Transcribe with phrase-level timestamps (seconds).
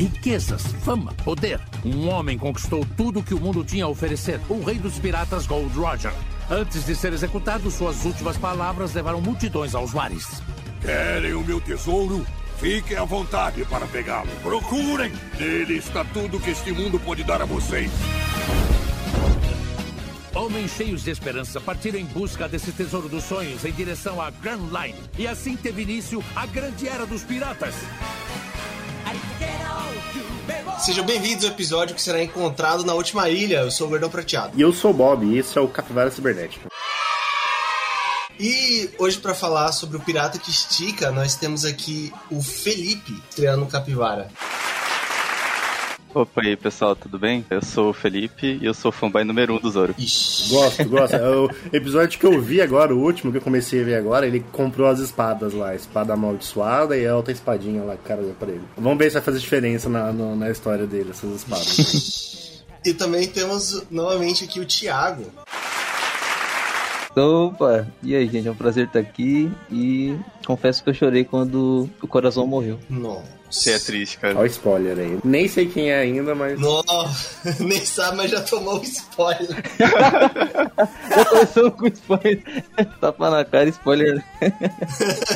[0.00, 1.60] riquezas, fama, poder.
[1.84, 4.40] Um homem conquistou tudo que o mundo tinha a oferecer.
[4.48, 6.12] O rei dos piratas Gold Roger.
[6.50, 10.42] Antes de ser executado, suas últimas palavras levaram multidões aos mares.
[10.80, 12.26] Querem o meu tesouro?
[12.58, 14.30] Fiquem à vontade para pegá-lo.
[14.42, 15.12] Procurem!
[15.38, 17.90] Nele está tudo que este mundo pode dar a vocês.
[20.34, 24.68] Homens cheios de esperança partiram em busca desse tesouro dos sonhos em direção à Grand
[24.70, 24.98] Line.
[25.18, 27.74] E assim teve início a grande era dos piratas.
[30.80, 33.58] Sejam bem-vindos ao episódio que será encontrado na última ilha.
[33.58, 34.58] Eu sou o Gordão Prateado.
[34.58, 36.68] E eu sou o Bob, e esse é o Capivara Cibernética.
[38.38, 43.64] E hoje, para falar sobre o pirata que estica, nós temos aqui o Felipe estreando
[43.64, 44.28] o Capivara.
[46.12, 47.46] Opa aí pessoal, tudo bem?
[47.48, 49.94] Eu sou o Felipe e eu sou fanboy número um do Zoro.
[49.96, 50.48] Ixi.
[50.52, 51.14] Gosto, gosto.
[51.14, 54.26] É o episódio que eu vi agora, o último que eu comecei a ver agora,
[54.26, 58.08] ele comprou as espadas lá, a espada amaldiçoada e a outra espadinha lá que o
[58.08, 58.62] cara deu pra ele.
[58.76, 62.40] Vamos ver se vai fazer diferença na, no- na história dele, essas espadas.
[62.82, 65.26] E também temos novamente aqui o Thiago.
[67.14, 67.86] Opa!
[68.02, 68.48] E aí, gente?
[68.48, 70.16] É um prazer estar aqui e
[70.50, 72.78] confesso que eu chorei quando o coração morreu.
[72.88, 73.40] Nossa.
[73.50, 74.34] Você é triste, cara.
[74.36, 75.18] Olha o spoiler aí.
[75.24, 76.58] Nem sei quem é ainda, mas.
[76.58, 79.56] Nossa, nem sabe, mas já tomou um spoiler.
[81.10, 82.64] Já começou com spoiler.
[83.00, 84.24] Tapa na cara, spoiler.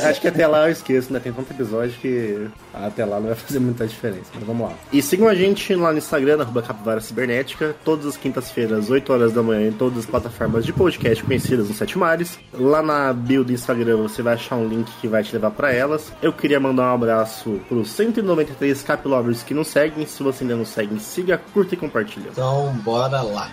[0.05, 1.19] Acho que até lá eu esqueço, né?
[1.19, 4.31] Tem tanto episódio que até lá não vai fazer muita diferença.
[4.33, 4.75] Mas vamos lá.
[4.93, 9.33] E sigam a gente lá no Instagram, arroba Capivara Cibernética, todas as quintas-feiras, 8 horas
[9.33, 12.39] da manhã, em todas as plataformas de podcast conhecidas nos Sete Mares.
[12.53, 15.71] Lá na bio do Instagram você vai achar um link que vai te levar pra
[15.71, 16.11] elas.
[16.23, 20.07] Eu queria mandar um abraço pros 193 Cap Lovers que não seguem.
[20.07, 22.31] Se você ainda não segue, siga, curta e compartilha.
[22.33, 23.51] Então, bora lá.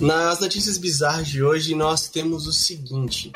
[0.00, 3.32] Nas notícias bizarras de hoje, nós temos o seguinte.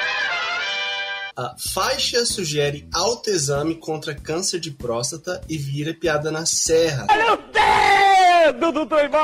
[1.36, 7.06] A faixa sugere autoexame contra câncer de próstata e vira piada na Serra.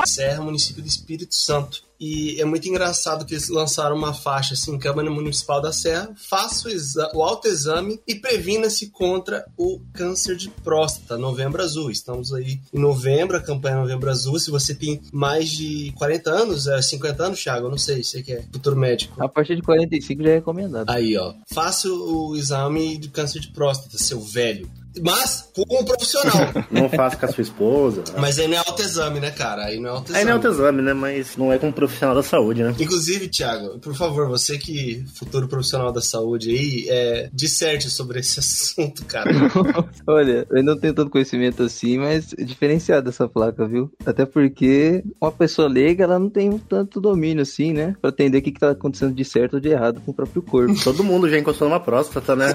[0.07, 1.89] Serra, município do Espírito Santo.
[2.01, 6.69] E é muito engraçado que eles lançaram uma faixa assim, Câmara Municipal da Serra, faça
[6.69, 11.91] o, o autoexame e previna-se contra o câncer de próstata, Novembro Azul.
[11.91, 14.39] Estamos aí em novembro, a campanha Novembro Azul.
[14.39, 18.23] Se você tem mais de 40 anos, é 50 anos, Thiago, eu não sei, você
[18.23, 19.21] que é futuro médico.
[19.21, 20.91] A partir de 45 já é recomendado.
[20.91, 21.35] Aí, ó.
[21.53, 24.71] Faça o exame de câncer de próstata, seu velho.
[25.03, 26.37] Mas com um profissional.
[26.71, 28.05] Não faça com a sua esposa.
[28.17, 29.65] Mas aí não é autoexame, né, cara?
[29.65, 30.19] Aí não é autoexame.
[30.19, 30.93] Aí não é autoexame, né?
[30.93, 32.75] Mas não é com um profissional da saúde, né?
[32.79, 38.39] Inclusive, Thiago, por favor, você que futuro profissional da saúde aí, é, disserte sobre esse
[38.41, 39.31] assunto, cara.
[40.07, 43.91] Olha, eu não tenho tanto conhecimento assim, mas é diferenciada essa placa, viu?
[44.05, 47.95] Até porque uma pessoa leiga, ela não tem tanto domínio assim, né?
[48.01, 50.43] Pra entender o que, que tá acontecendo de certo ou de errado com o próprio
[50.43, 50.75] corpo.
[50.83, 52.55] Todo mundo já encostou numa próstata, né?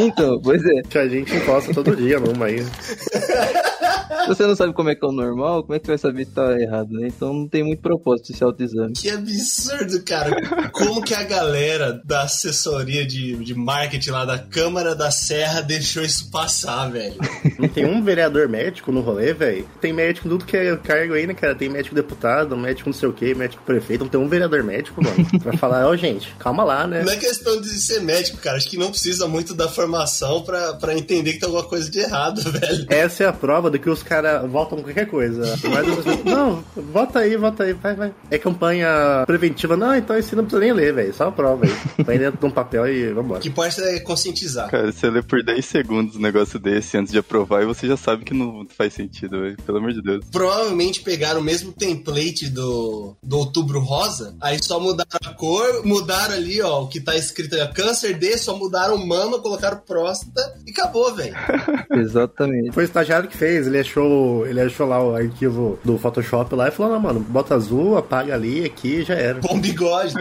[0.00, 0.82] Então, pois é.
[0.82, 2.64] Que a gente encosta todo dia numa aí.
[4.08, 5.98] Se você não sabe como é que é o normal, como é que você vai
[5.98, 7.08] saber se tá errado, né?
[7.08, 8.92] Então não tem muito propósito esse autoexame.
[8.94, 10.70] Que absurdo, cara.
[10.70, 16.02] Como que a galera da assessoria de, de marketing lá da Câmara da Serra deixou
[16.02, 17.16] isso passar, velho?
[17.58, 19.68] Não tem um vereador médico no rolê, velho?
[19.80, 21.54] Tem médico tudo que é cargo aí, né, cara?
[21.54, 24.04] Tem médico deputado, médico não sei o que, médico prefeito.
[24.04, 25.26] Não tem um vereador médico, mano.
[25.40, 27.02] Pra falar, ó, gente, calma lá, né?
[27.04, 28.56] Não é questão de ser médico, cara.
[28.56, 31.98] Acho que não precisa muito da formação pra, pra entender que tem alguma coisa de
[31.98, 32.86] errado, velho.
[32.88, 35.42] Essa é a prova de que os caras votam qualquer coisa.
[35.58, 38.14] Pessoas, não, vota aí, vota aí, vai, vai.
[38.30, 39.76] É campanha preventiva.
[39.76, 41.14] Não, então esse não precisa nem ler, velho.
[41.14, 42.04] Só a prova aí.
[42.04, 43.38] Põe dentro de um papel e vambora.
[43.38, 44.70] O que importa é conscientizar.
[44.70, 47.96] Cara, você lê por 10 segundos um negócio desse antes de aprovar e você já
[47.96, 49.56] sabe que não faz sentido, velho.
[49.64, 50.24] Pelo amor de Deus.
[50.30, 56.34] provavelmente pegaram o mesmo template do, do Outubro Rosa, aí só mudaram a cor, mudaram
[56.34, 60.40] ali, ó, o que tá escrito aí, ó, câncer D, só mudaram mama, colocaram próstata
[60.66, 61.34] e acabou, velho.
[61.92, 62.72] Exatamente.
[62.72, 66.68] Foi o estagiário que fez, ele achou, ele achou lá o arquivo do Photoshop lá
[66.68, 69.40] e falou, não, mano, bota azul, apaga ali, aqui já era.
[69.40, 70.14] Bom bigode.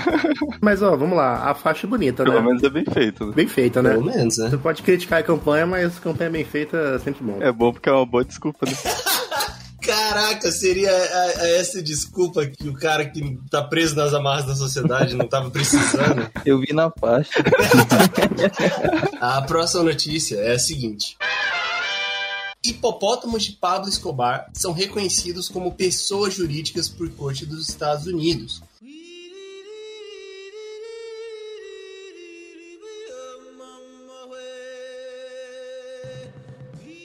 [0.60, 2.46] Mas ó, vamos lá, a faixa é bonita, Pelo né?
[2.46, 3.26] menos é bem feito.
[3.26, 3.32] né?
[3.34, 3.90] Bem feita, né?
[3.90, 4.50] Pelo menos, né?
[4.50, 7.38] Você pode criticar a campanha, mas campanha bem feita é sempre bom.
[7.40, 8.72] É bom porque é uma boa desculpa, né?
[9.84, 10.94] Caraca, seria a-
[11.42, 15.50] a- essa desculpa que o cara que tá preso nas amarras da sociedade não tava
[15.50, 16.30] precisando.
[16.46, 17.32] Eu vi na faixa.
[19.20, 21.16] A próxima notícia é a seguinte.
[22.64, 28.62] Hipopótamos de Pablo Escobar são reconhecidos como pessoas jurídicas por corte dos Estados Unidos.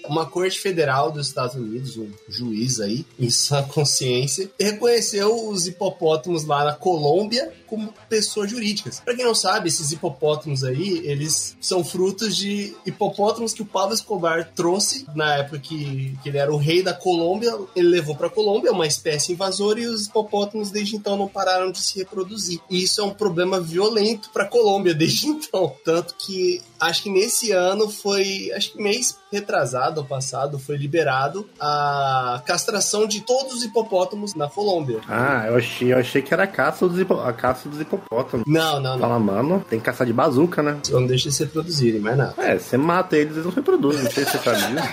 [0.09, 6.45] Uma corte federal dos Estados Unidos, um juiz aí, em sua consciência, reconheceu os hipopótamos
[6.45, 9.01] lá na Colômbia como pessoas jurídicas.
[9.01, 13.94] Pra quem não sabe, esses hipopótamos aí, eles são frutos de hipopótamos que o Pablo
[13.94, 17.54] Escobar trouxe na época que, que ele era o rei da Colômbia.
[17.75, 21.80] Ele levou pra Colômbia, uma espécie invasora, e os hipopótamos desde então não pararam de
[21.80, 22.59] se reproduzir.
[22.69, 25.75] E isso é um problema violento pra Colômbia desde então.
[25.83, 31.48] Tanto que acho que nesse ano foi, acho que mês retrasado ou passado, foi liberado
[31.60, 35.00] a castração de todos os hipopótamos na Colômbia.
[35.08, 38.46] Ah, eu achei, eu achei que era a caça dos, hipo, a caça dos hipopótamos.
[38.48, 39.00] Não, não, não.
[39.00, 40.78] Fala, mano, tem que caçar de bazuca, né?
[40.84, 42.34] Só não deixa eles se reproduzirem, mais nada.
[42.38, 44.84] É, você mata eles, eles não reproduzem, não sei se você sabia.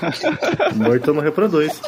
[0.75, 1.81] Morto não reproduz.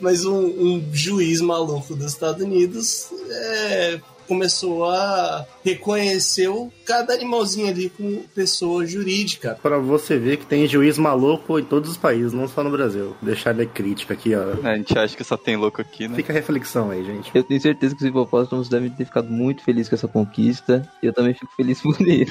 [0.00, 6.48] Mas um, um juiz maluco dos Estados Unidos é, começou a reconhecer
[6.86, 9.58] cada animalzinho ali como pessoa jurídica.
[9.60, 13.16] Pra você ver que tem juiz maluco em todos os países, não só no Brasil.
[13.20, 14.66] Deixar a crítica aqui, ó.
[14.66, 16.14] A gente acha que só tem louco aqui, né?
[16.14, 17.30] Fica a reflexão aí, gente.
[17.34, 20.88] Eu tenho certeza que os hipopótamos devem ter ficado muito felizes com essa conquista.
[21.02, 22.26] E eu também fico feliz por ele.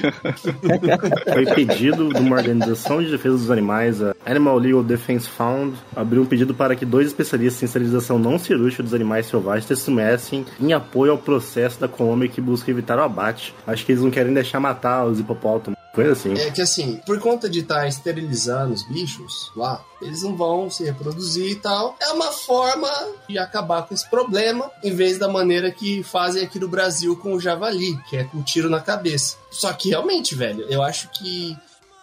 [1.32, 6.22] Foi pedido de uma organização de defesa dos animais, a Animal Legal Defense Fund, abriu
[6.22, 10.72] um pedido para que dois especialistas em esterilização não cirúrgica dos animais selvagens testemunhassem em
[10.72, 13.54] apoio ao processo da Colômbia que busca evitar o abate.
[13.66, 15.78] Acho que eles não querem deixar matar os hipopótamos.
[15.92, 16.34] Coisa assim.
[16.34, 20.84] É que assim, por conta de estar esterilizando os bichos lá, eles não vão se
[20.84, 21.96] reproduzir e tal.
[22.00, 22.88] É uma forma
[23.28, 27.34] de acabar com esse problema, em vez da maneira que fazem aqui no Brasil com
[27.34, 29.36] o javali, que é com um tiro na cabeça.
[29.50, 31.58] Só que realmente, velho, eu acho que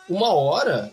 [0.10, 0.92] uma hora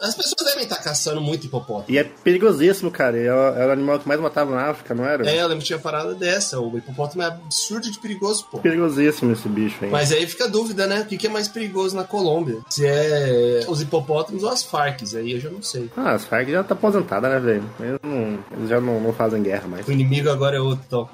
[0.00, 1.84] as pessoas devem estar caçando muito hipopótamo.
[1.88, 3.16] E é perigosíssimo, cara.
[3.16, 5.28] Era o animal que mais matava na África, não era?
[5.28, 6.60] É, eu lembro que tinha parada dessa.
[6.60, 8.58] O hipopótamo é absurdo de perigoso, pô.
[8.58, 9.90] Perigosíssimo esse bicho, hein?
[9.90, 11.00] Mas aí fica a dúvida, né?
[11.00, 12.58] O que é mais perigoso na Colômbia?
[12.68, 15.90] Se é os hipopótamos ou as Farcs, aí eu já não sei.
[15.96, 17.70] Ah, as Farc já tá aposentada, né, velho?
[17.80, 19.86] Eles, não, eles já não, não, fazem guerra mais.
[19.86, 21.08] O inimigo agora é outro, então.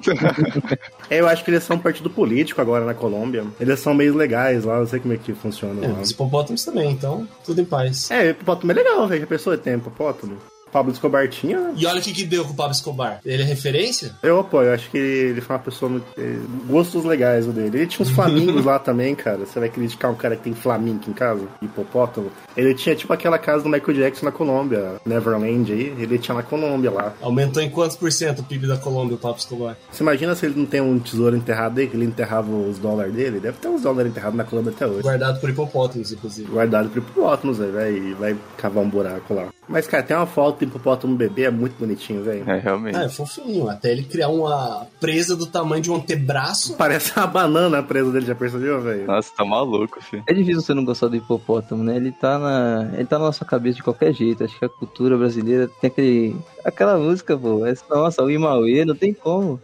[1.09, 3.45] é, eu acho que eles são um partido político agora na Colômbia.
[3.59, 5.85] Eles são meio legais lá, não sei como é que funciona.
[5.85, 8.09] É, os hipopótamos também, então tudo em paz.
[8.11, 9.23] É, hipopótamo é legal, velho.
[9.23, 10.52] A pessoa tem hipopótamo.
[10.73, 11.71] Pablo Escobar tinha.
[11.77, 13.19] E olha o que, que deu com o Pablo Escobar.
[13.23, 14.15] Ele é referência?
[14.23, 16.05] Eu apoio, eu acho que ele foi uma pessoa muito.
[16.17, 16.37] eh,
[16.67, 17.77] Gostos legais o dele.
[17.77, 19.45] Ele tinha uns flamingos lá também, cara.
[19.45, 21.47] Você vai criticar um cara que tem flamingo em casa?
[21.61, 22.31] Hipopótamo?
[22.57, 25.93] Ele tinha tipo aquela casa do Michael Jackson na Colômbia, Neverland aí.
[25.99, 27.13] Ele tinha na Colômbia lá.
[27.21, 29.77] Aumentou em quantos por cento o PIB da Colômbia, o Pablo Escobar?
[29.91, 33.13] Você imagina se ele não tem um tesouro enterrado aí, que ele enterrava os dólares
[33.13, 33.39] dele?
[33.39, 35.01] Deve ter uns dólares enterrados na Colômbia até hoje.
[35.03, 36.49] Guardado por hipopótamos, inclusive.
[36.51, 37.73] Guardado pro hipopótamos, velho.
[37.73, 39.47] Vai, vai cavar um buraco lá.
[39.67, 42.49] Mas, cara, tem uma foto do hipopótamo bebê, é muito bonitinho, velho.
[42.49, 42.95] É, realmente.
[42.97, 43.69] Ah, é fofinho.
[43.69, 46.75] Até ele criar uma presa do tamanho de um antebraço.
[46.75, 49.05] Parece uma banana a presa dele, já percebeu, velho?
[49.07, 50.23] Nossa, tá maluco, filho.
[50.27, 51.95] É difícil você não gostar do hipopótamo, né?
[51.95, 54.43] Ele tá na, ele tá na nossa cabeça de qualquer jeito.
[54.43, 57.65] Acho que a cultura brasileira tem aquele, aquela música, pô.
[57.65, 59.59] Essa, nossa, o Imauê, não tem como.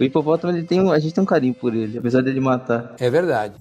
[0.00, 2.94] O hipopótamo, ele tem, um- a gente tem um carinho por ele, apesar dele matar.
[2.98, 3.54] É verdade.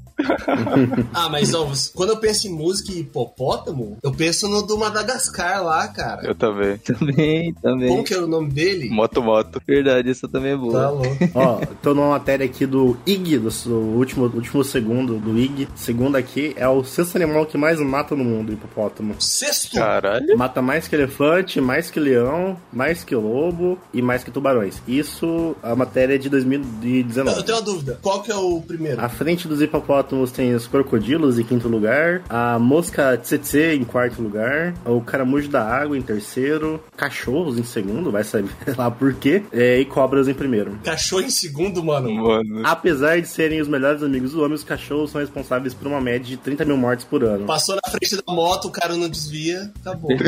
[1.13, 5.63] Ah, mas ó, quando eu penso em música e hipopótamo, eu penso no do Madagascar
[5.63, 6.25] lá, cara.
[6.27, 6.77] Eu também.
[6.77, 7.89] Também, também.
[7.89, 8.89] Como que era o nome dele?
[8.89, 9.61] Moto Moto.
[9.65, 10.73] Verdade, essa também é boa.
[10.81, 11.17] Tá louco.
[11.35, 15.67] Ó, tô numa matéria aqui do IG, do, do último, último segundo do IG.
[15.75, 19.15] Segundo aqui, é o sexto animal que mais mata no mundo, hipopótamo.
[19.19, 19.75] Sexto.
[19.75, 20.37] Caralho.
[20.37, 24.81] Mata mais que elefante, mais que leão, mais que lobo e mais que tubarões.
[24.87, 27.43] Isso, a matéria é de Eu 2019.
[27.43, 27.99] tenho uma dúvida.
[28.01, 29.01] Qual que é o primeiro?
[29.01, 34.21] À frente dos hipopótamos tem os crocodilos em quinto lugar, a mosca tsetse em quarto
[34.21, 39.43] lugar, o caramujo da água em terceiro, cachorros em segundo, vai saber lá por quê,
[39.51, 40.77] é, e cobras em primeiro.
[40.83, 42.13] Cachorro em segundo, mano.
[42.13, 42.61] Mano.
[42.65, 46.27] Apesar de serem os melhores amigos do homem, os cachorros são responsáveis por uma média
[46.27, 47.45] de 30 mil mortes por ano.
[47.45, 50.11] Passou na frente da moto, o cara não desvia, acabou.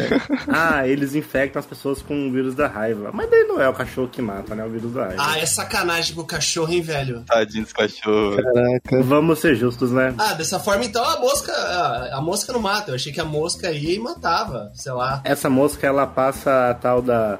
[0.47, 3.11] Ah, eles infectam as pessoas com o vírus da raiva.
[3.13, 4.63] Mas daí não é o cachorro que mata, né?
[4.65, 5.23] O vírus da raiva.
[5.25, 7.23] Ah, é sacanagem pro cachorro, hein, velho?
[7.25, 8.35] Tadinho dos cachorros.
[8.35, 9.03] Caraca.
[9.03, 10.13] Vamos ser justos, né?
[10.17, 11.51] Ah, dessa forma então a mosca.
[11.51, 12.91] A, a mosca não mata.
[12.91, 15.21] Eu achei que a mosca ia e matava, sei lá.
[15.23, 17.39] Essa mosca, ela passa a tal da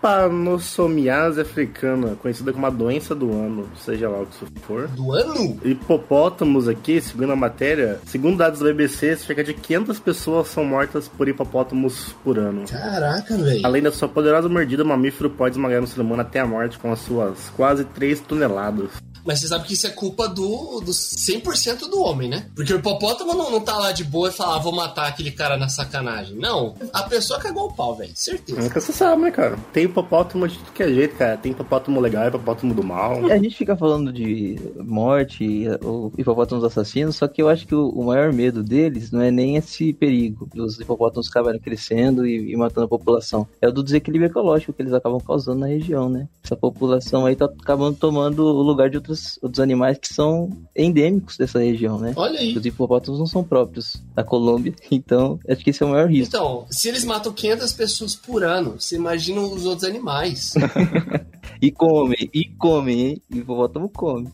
[0.00, 4.88] trypanosomiase africana, conhecida como a doença do ano, seja lá o que isso for.
[4.88, 5.60] Do ano?
[5.62, 11.06] Hipopótamos aqui, segundo a matéria, segundo dados do BBC, cerca de 500 pessoas são mortas
[11.06, 12.64] por hipopótamos por ano.
[12.66, 13.60] Caraca, velho.
[13.64, 16.78] Além da sua poderosa mordida, o mamífero pode esmagar um ser humano até a morte
[16.78, 18.90] com as suas quase 3 toneladas.
[19.24, 22.46] Mas você sabe que isso é culpa do, do 100% do homem, né?
[22.54, 25.30] Porque o hipopótamo não, não tá lá de boa e fala, ah, vou matar aquele
[25.30, 26.36] cara na sacanagem.
[26.36, 26.74] Não.
[26.92, 28.12] A pessoa cagou o pau, velho.
[28.14, 28.60] Certeza.
[28.60, 29.58] Nunca se sabe, né, cara?
[29.72, 31.36] Tem hipopótamo de tudo que é jeito, cara.
[31.36, 33.26] Tem hipopótamo legal, hipopótamo do mal.
[33.26, 37.74] E a gente fica falando de morte, ou hipopótamos assassinos, só que eu acho que
[37.74, 42.52] o, o maior medo deles não é nem esse perigo dos hipopótamos acabarem crescendo e,
[42.52, 43.46] e matando a população.
[43.60, 46.28] É o do desequilíbrio ecológico que eles acabam causando na região, né?
[46.42, 51.36] Essa população aí tá acabando tomando o lugar de outros, outros animais que são endêmicos
[51.36, 52.12] dessa região, né?
[52.16, 52.56] Olha aí.
[52.56, 56.34] Os hipopótamos não são próprios da Colômbia, então acho que esse é o maior risco.
[56.34, 60.54] Então, se eles matam 500 pessoas por ano, você imagina os outros animais.
[61.62, 63.22] E come, e come, hein?
[63.30, 64.32] Hipopótamo come.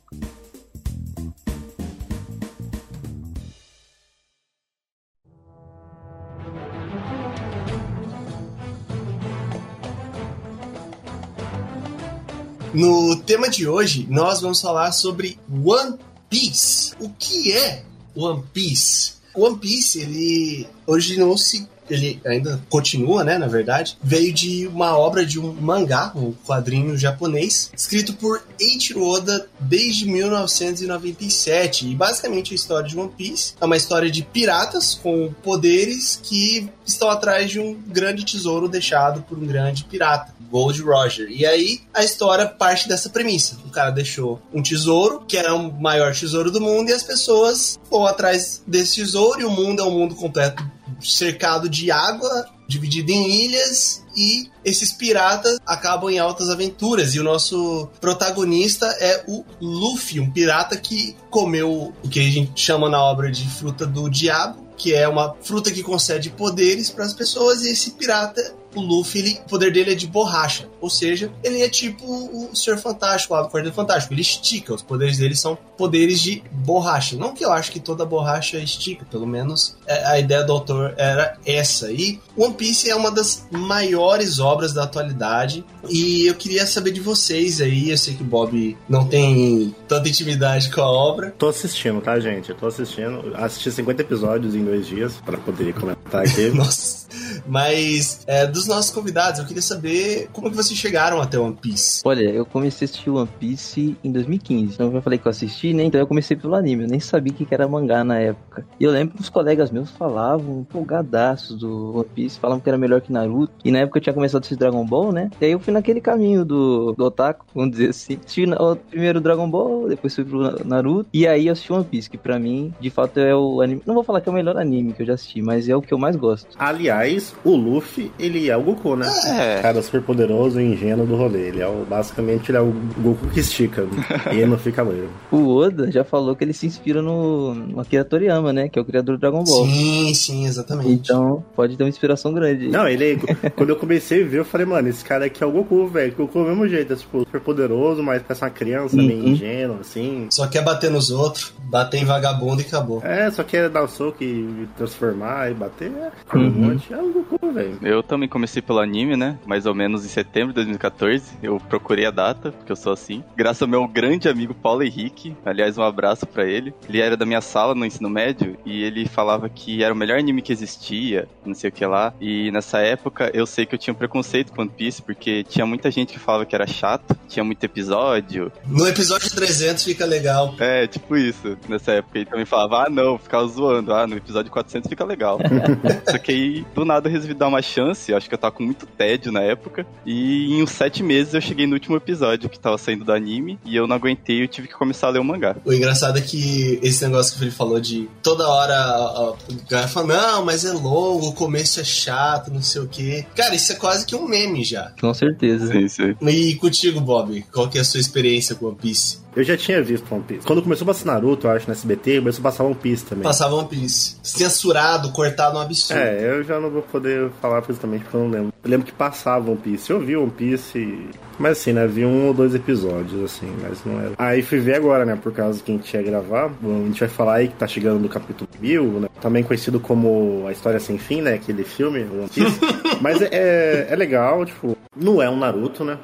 [12.73, 15.99] No tema de hoje, nós vamos falar sobre One
[16.31, 16.95] Piece.
[17.01, 17.83] O que é
[18.15, 19.15] One Piece?
[19.35, 25.39] One Piece, ele originou-se ele ainda continua, né, na verdade, veio de uma obra de
[25.39, 31.89] um mangá, um quadrinho japonês, escrito por Eiichiro Oda desde 1997.
[31.89, 36.69] E basicamente a história de One Piece é uma história de piratas com poderes que
[36.85, 40.37] estão atrás de um grande tesouro deixado por um grande pirata.
[40.51, 41.29] Gold Roger.
[41.29, 43.57] E aí a história parte dessa premissa.
[43.67, 47.79] O cara deixou um tesouro, que era o maior tesouro do mundo, e as pessoas
[47.91, 50.65] vão atrás desse tesouro, e o mundo é um mundo completo
[51.01, 57.15] cercado de água, dividido em ilhas, e esses piratas acabam em altas aventuras.
[57.15, 62.61] E o nosso protagonista é o Luffy, um pirata que comeu o que a gente
[62.61, 67.05] chama na obra de fruta do diabo, que é uma fruta que concede poderes para
[67.05, 70.69] as pessoas, e esse pirata o Luffy, ele, o poder dele é de borracha.
[70.81, 74.15] Ou seja, ele é tipo o Senhor Fantástico lá do Quarteto Fantástico.
[74.15, 77.17] Ele estica, os poderes dele são poderes de borracha.
[77.17, 80.95] Não que eu acho que toda borracha estica, pelo menos é, a ideia do autor
[80.97, 81.91] era essa.
[81.91, 85.65] E One Piece é uma das maiores obras da atualidade.
[85.89, 87.91] E eu queria saber de vocês aí.
[87.91, 91.35] Eu sei que o Bob não tem tanta intimidade com a obra.
[91.39, 92.51] Tô assistindo, tá, gente?
[92.51, 93.33] Eu tô assistindo.
[93.35, 96.51] Assisti 50 episódios em dois dias pra poder comentar aqui.
[96.55, 97.07] Nossa.
[97.47, 102.03] Mas é, dos nossos convidados, eu queria saber como que vocês chegaram até One Piece.
[102.05, 104.75] Olha, eu comecei a assistir One Piece em 2015.
[104.75, 105.85] Então eu já falei que eu assisti, né?
[105.85, 106.85] Então eu comecei pelo anime.
[106.85, 108.67] Eu nem sabia o que era mangá na época.
[108.79, 112.79] E eu lembro que os colegas meus falavam empolgadaços do One Piece, falavam que era
[112.79, 113.53] melhor que Naruto.
[113.65, 115.31] E na época eu tinha começado a assistir Dragon Ball, né?
[115.41, 118.15] E aí eu fui naquele caminho do, do Otaku, vamos dizer assim.
[118.15, 121.09] Assisti o primeiro Dragon Ball, depois fui pro Naruto.
[121.13, 123.83] E aí eu assisti One Piece, que pra mim, de fato, é o anime.
[123.87, 125.83] Não vou falar que é o melhor anime que eu já assisti, mas é o
[125.83, 126.49] que eu mais gosto.
[126.59, 129.07] Aliás, o Luffy, ele é o Goku, né?
[129.27, 129.61] É.
[129.61, 131.49] Cara super poderoso e ingênuo do rolê.
[131.49, 133.87] Ele é o, basicamente, ele é o Goku que estica.
[134.33, 135.09] e ele não fica loiro.
[135.31, 138.69] O Oda já falou que ele se inspira no, no Akira Toriyama, né?
[138.69, 139.65] Que é o criador do Dragon Ball.
[139.67, 140.91] Sim, sim, exatamente.
[140.93, 142.69] Então, pode ter uma inspiração grande.
[142.69, 143.19] Não, ele.
[143.57, 146.15] quando eu comecei a ver, eu falei, mano, esse cara aqui é o Goku, velho.
[146.17, 149.29] Goku é do mesmo jeito, é tipo, super poderoso, mas parece uma criança, meio Uhum.
[149.29, 150.27] ingênuo, assim.
[150.31, 153.01] Só quer bater nos outros, bater em vagabundo e acabou.
[153.03, 155.91] É, só quer dar o soco e transformar e bater.
[155.91, 156.47] É, Uhum.
[156.47, 156.93] um monte.
[156.93, 157.79] É o Goku, velho.
[157.83, 159.39] Eu também comecei pelo anime, né?
[159.47, 161.25] Mais ou menos em setembro de 2014.
[161.43, 163.23] Eu procurei a data, porque eu sou assim.
[163.37, 165.37] Graças ao meu grande amigo Paulo Henrique.
[165.45, 166.75] Aliás, um abraço pra ele.
[166.89, 170.19] Ele era da minha sala no ensino médio e ele falava que era o melhor
[170.19, 172.13] anime que existia, não sei o que lá.
[172.21, 175.67] E nessa época eu sei que eu tinha um preconceito com One Piece, porque tinha
[175.67, 178.51] muita gente que falava que era chato, tinha muito episódio.
[178.67, 180.55] No episódio 300 fica legal.
[180.59, 181.57] É, tipo isso.
[181.69, 183.93] Nessa época ele também falava, ah não, ficava zoando.
[183.93, 185.39] Ah, no episódio 400 fica legal.
[186.09, 188.13] Só que aí, do nada, eu resolvi dar uma chance.
[188.13, 189.87] Acho que eu tava com muito tédio na época.
[190.05, 193.59] E em uns sete meses eu cheguei no último episódio que tava saindo do anime.
[193.65, 195.57] E eu não aguentei eu tive que começar a ler o mangá.
[195.65, 200.07] O engraçado é que esse negócio que Felipe falou de toda hora o cara fala,
[200.07, 203.27] não, mas é longo, o começo é chato, não sei o quê.
[203.35, 204.93] Cara, isso é quase que um meme já.
[205.01, 205.73] Com certeza.
[205.73, 206.17] Sim, sim.
[206.23, 209.26] E contigo, Bob, qual que é a sua experiência com One Piece?
[209.37, 210.47] Eu já tinha visto One Piece.
[210.47, 213.23] Quando começou a passar Naruto, eu acho, no SBT, começou a passar One Piece também.
[213.23, 214.17] Passava One Piece.
[214.23, 216.01] Censurado, cortado um absurdo.
[216.01, 218.55] É, eu já não vou poder falar precisamente porque eu não lembro.
[218.65, 219.91] Eu lembro que passava One Piece.
[219.91, 221.87] Eu vi One Piece, mas assim, né?
[221.87, 224.13] Vi um ou dois episódios, assim, mas não era.
[224.17, 225.19] Aí fui ver agora, né?
[225.23, 226.47] Por causa que a gente ia gravar.
[226.47, 229.09] A gente vai falar aí que tá chegando no capítulo 1000, né?
[229.21, 231.35] Também conhecido como A História Sem Fim, né?
[231.35, 232.59] Aquele filme, One Piece.
[233.03, 235.99] mas é, é, é legal, tipo, não é um Naruto, né?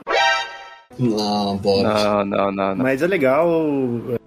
[0.98, 1.82] Não, Bob.
[1.82, 2.82] Não, não, não, não.
[2.82, 3.48] Mas é legal.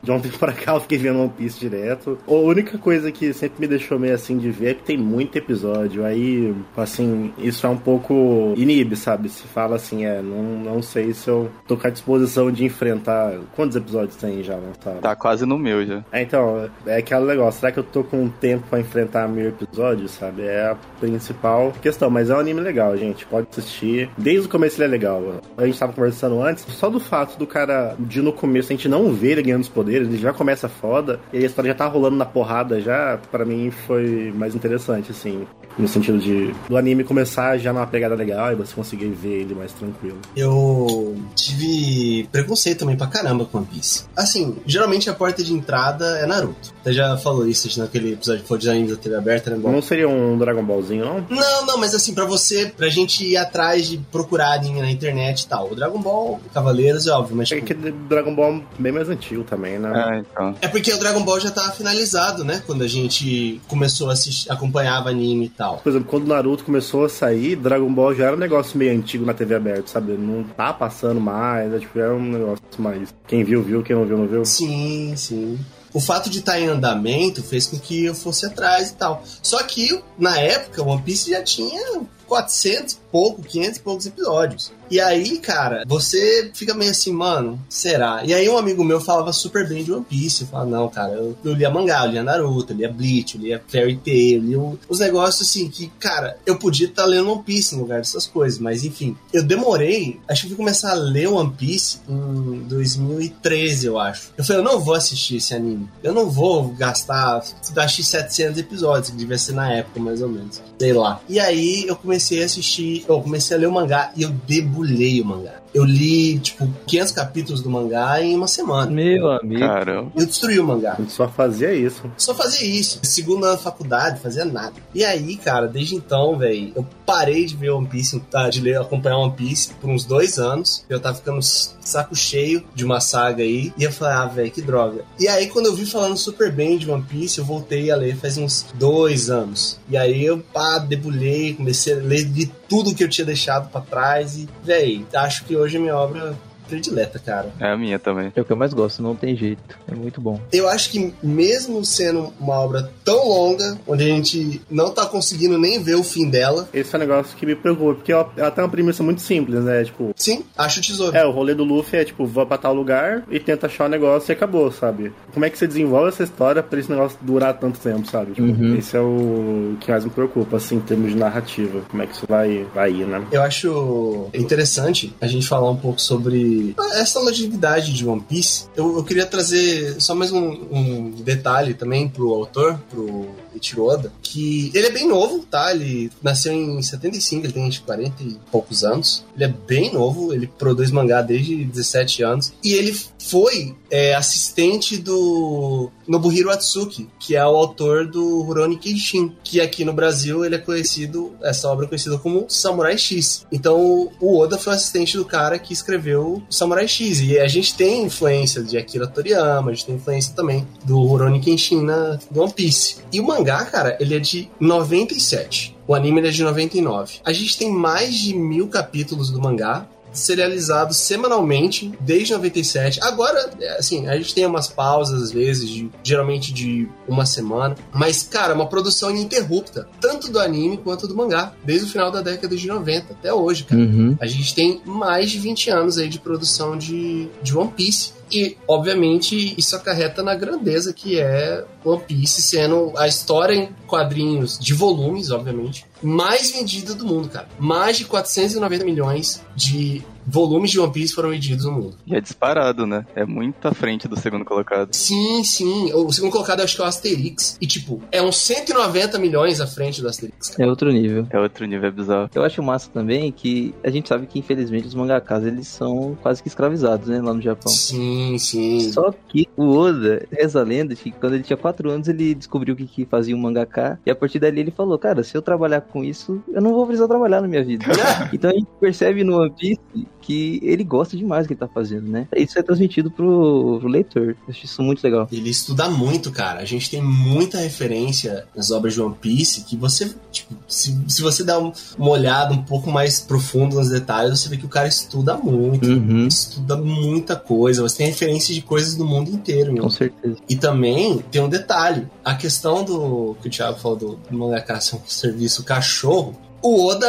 [0.01, 2.17] De um tempo pra cá eu fiquei vendo One Piece direto.
[2.27, 5.35] A única coisa que sempre me deixou meio assim de ver é que tem muito
[5.37, 6.05] episódio.
[6.05, 9.29] Aí, assim, isso é um pouco inibe, sabe?
[9.29, 13.33] Se fala assim, é, não, não sei se eu tô com a disposição de enfrentar.
[13.55, 15.01] Quantos episódios tem já lançado?
[15.01, 16.03] Tá quase no meu já.
[16.11, 17.59] É, então, é aquele negócio.
[17.59, 20.43] Será que eu tô com tempo pra enfrentar mil episódios, sabe?
[20.43, 22.09] É a principal questão.
[22.09, 23.25] Mas é um anime legal, gente.
[23.25, 24.09] Pode assistir.
[24.17, 25.41] Desde o começo ele é legal.
[25.57, 26.54] A gente tava conversando antes.
[26.57, 29.69] Só do fato do cara, de no começo, a gente não ver ele ganhando os
[29.69, 31.19] poderes, ele já começa foda.
[31.31, 33.19] E a história já tá rolando na porrada já.
[33.31, 35.45] para mim foi mais interessante, assim.
[35.77, 39.53] No sentido de do anime começar já numa pegada legal e você conseguir ver ele
[39.53, 40.17] mais tranquilo.
[40.35, 44.05] Eu tive preconceito também pra caramba com One Piece.
[44.15, 46.73] Assim, geralmente a porta de entrada é Naruto.
[46.83, 49.57] Você já falou isso naquele episódio que foi de animes da TV aberta, né?
[49.57, 51.25] Bom, Não seria um Dragon Ballzinho, não?
[51.29, 55.41] Não, não, mas assim, pra você, pra gente ir atrás de procurar anime na internet
[55.41, 55.71] e tal.
[55.71, 59.09] O Dragon Ball, Cavaleiros é óbvio, mas É tipo, que Dragon Ball é bem mais
[59.09, 59.91] antigo também, né?
[59.93, 60.55] Ah, então.
[60.61, 62.61] é porque o Dragon Ball já tava finalizado, né?
[62.65, 65.77] Quando a gente começou a assistir, acompanhava anime e tal.
[65.77, 68.97] Por exemplo, quando o Naruto começou a sair, Dragon Ball já era um negócio meio
[68.97, 70.13] antigo na TV aberta, sabe?
[70.13, 73.13] Não tá passando mais, é, tipo, era um negócio mais.
[73.27, 74.45] Quem viu, viu, quem não viu, não viu.
[74.45, 75.57] Sim, sim.
[75.95, 79.23] O fato de estar em andamento fez com que eu fosse atrás e tal.
[79.41, 84.71] Só que, na época, One Piece já tinha 400 e pouco, 500 e poucos episódios.
[84.89, 88.21] E aí, cara, você fica meio assim, mano, será?
[88.23, 90.41] E aí um amigo meu falava super bem de One Piece.
[90.41, 93.41] Eu falava, não, cara, eu, eu lia mangá, eu lia Naruto, eu lia Bleach, eu
[93.41, 97.43] lia Fairy Tail, eu lia os negócios assim que, cara, eu podia estar lendo One
[97.43, 99.17] Piece no lugar dessas coisas, mas enfim.
[99.33, 104.33] Eu demorei, acho que eu fui começar a ler One Piece em 2013, eu acho.
[104.37, 105.89] Eu falei, eu não vou assistir esse anime.
[106.03, 110.61] Eu não vou gastar, gastar 700 episódios, que devia ser na época, mais ou menos.
[110.77, 111.21] Sei lá.
[111.27, 115.21] E aí eu comecei a assistir, eu comecei a ler o mangá e eu debulhei
[115.21, 115.64] o mangá.
[115.75, 118.89] Eu li, tipo, 500 capítulos do mangá em uma semana.
[118.89, 119.59] Meu amigo.
[119.59, 120.09] Caramba.
[120.15, 120.97] Eu destruí o mangá.
[121.09, 122.09] Só fazia isso.
[122.17, 123.01] Só fazia isso.
[123.03, 124.73] Segundo ano da faculdade, fazia nada.
[124.93, 128.77] E aí, cara, desde então, velho, eu parei de ver One Piece, tá, de ler,
[128.77, 130.85] acompanhar One Piece por uns dois anos.
[130.89, 133.73] Eu tava ficando saco cheio de uma saga aí.
[133.77, 135.03] E eu falei, ah, velho, que droga.
[135.19, 138.15] E aí, quando eu vi falando super bem de One Piece, eu voltei a ler
[138.15, 139.77] faz uns dois anos.
[139.89, 143.79] E aí eu, pá, debulhei, comecei a ler de tudo que eu tinha deixado pra
[143.79, 144.35] trás.
[144.35, 146.35] E, velho, acho que hoje minha obra
[146.67, 147.49] predileta, cara.
[147.59, 148.31] É a minha também.
[148.35, 149.61] É o que eu mais gosto, não tem jeito.
[149.91, 150.39] É muito bom.
[150.51, 155.57] Eu acho que mesmo sendo uma obra tão longa, onde a gente não tá conseguindo
[155.57, 158.51] nem ver o fim dela, Esse é um negócio que me preocupa, porque ela, ela
[158.51, 159.83] tem uma premissa muito simples, né?
[159.83, 161.15] Tipo, sim, acho o tesouro.
[161.15, 163.89] é, o rolê do Luffy é tipo, vou pra tal lugar e tenta achar o
[163.89, 165.11] negócio e acabou, sabe?
[165.33, 168.33] Como é que você desenvolve essa história pra esse negócio durar tanto tempo, sabe?
[168.33, 168.75] Tipo, Uhum.
[168.77, 171.81] esse é o que mais me preocupa, assim, em termos de narrativa.
[171.89, 173.25] Como é que isso vai, vai ir, né?
[173.31, 176.54] Eu acho interessante a gente falar um pouco sobre
[176.93, 178.65] essa longevidade de One Piece.
[178.75, 184.11] Eu, eu queria trazer só mais um, um detalhe também pro autor, pro Ichiro Oda,
[184.21, 185.71] que ele é bem novo, tá?
[185.71, 189.25] Ele nasceu em 75, ele tem acho, que 40 e poucos anos.
[189.35, 192.53] Ele é bem novo, ele produz mangá desde 17 anos.
[192.63, 199.35] E ele foi é, assistente do Nobuhiro Atsuki, que é o autor do Rurouni Kenshin,
[199.43, 203.45] que aqui no Brasil ele é conhecido, essa obra é conhecida como Samurai X.
[203.51, 207.21] Então o Oda foi assistente do cara que escreveu Samurai X.
[207.21, 211.39] E a gente tem influência de Akira Toriyama, a gente tem influência também do Rurouni
[211.39, 212.97] Kenshin na, do One Piece.
[213.11, 215.75] E o mangá, cara, ele é de 97.
[215.87, 217.19] O anime é de 99.
[217.23, 223.01] A gente tem mais de mil capítulos do mangá serializado semanalmente desde 97.
[223.03, 227.75] Agora, é, assim, a gente tem umas pausas às vezes, de- geralmente de uma semana,
[227.93, 232.21] mas cara, uma produção ininterrupta, tanto do anime quanto do mangá, desde o final da
[232.21, 233.81] década de 90 até hoje, cara.
[233.81, 234.15] Uhum.
[234.19, 238.13] A gente tem mais de 20 anos aí de produção de, de One Piece.
[238.31, 244.57] E, obviamente, isso acarreta na grandeza que é One Piece, sendo a história em quadrinhos
[244.57, 247.47] de volumes, obviamente, mais vendida do mundo, cara.
[247.59, 251.97] Mais de 490 milhões de volumes de One Piece foram vendidos no mundo.
[252.05, 253.05] E é disparado, né?
[253.15, 254.93] É muito à frente do segundo colocado.
[254.93, 255.93] Sim, sim.
[255.93, 257.57] O segundo colocado eu acho que é o Asterix.
[257.61, 260.63] E, tipo, é uns 190 milhões à frente do Asterix, cara.
[260.63, 261.27] É outro nível.
[261.29, 262.29] É outro nível é bizarro.
[262.33, 266.41] Eu acho massa também que a gente sabe que, infelizmente, os mangakas, eles são quase
[266.41, 267.71] que escravizados, né, lá no Japão.
[267.71, 268.91] Sim, sim.
[268.91, 272.75] Só que o Oda, reza a lenda, que quando ele tinha 4 anos, ele descobriu
[272.75, 273.99] que, que fazia um mangaká.
[274.05, 276.85] E a partir dali ele falou, cara, se eu trabalhar com isso, eu não vou
[276.85, 277.85] precisar trabalhar na minha vida.
[278.33, 279.79] então a gente percebe no One Piece
[280.25, 282.27] que ele gosta demais do que ele tá fazendo, né?
[282.35, 284.29] Isso é transmitido pro, pro leitor.
[284.29, 285.27] Eu acho isso muito legal.
[285.31, 286.59] Ele estuda muito, cara.
[286.61, 291.21] A gente tem muita referência nas obras de One Piece que você, tipo, se, se
[291.21, 294.69] você dá um- uma olhada um pouco mais profunda nos detalhes, você vê que o
[294.69, 295.87] cara estuda muito.
[295.87, 296.27] Uhum.
[296.27, 297.81] Estuda muita coisa.
[297.83, 299.83] Você tem referência de coisas do mundo inteiro, meu.
[299.83, 300.37] Com certeza.
[300.49, 304.79] E também tem um detalhe: a questão do que o Thiago falou do, do mangaka
[304.81, 306.35] ser um serviço cachorro.
[306.61, 307.07] O Oda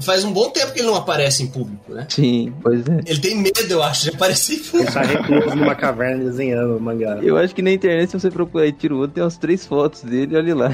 [0.00, 2.06] faz um bom tempo que ele não aparece em público, né?
[2.08, 3.00] Sim, pois é.
[3.06, 4.78] Ele tem medo, eu acho, de aparecer em público.
[4.78, 7.18] Ele tá recluso numa caverna desenhando o mangá.
[7.22, 10.02] Eu acho que na internet, se você procurar aí Tiro Oda, tem umas três fotos
[10.02, 10.70] dele, olha lá.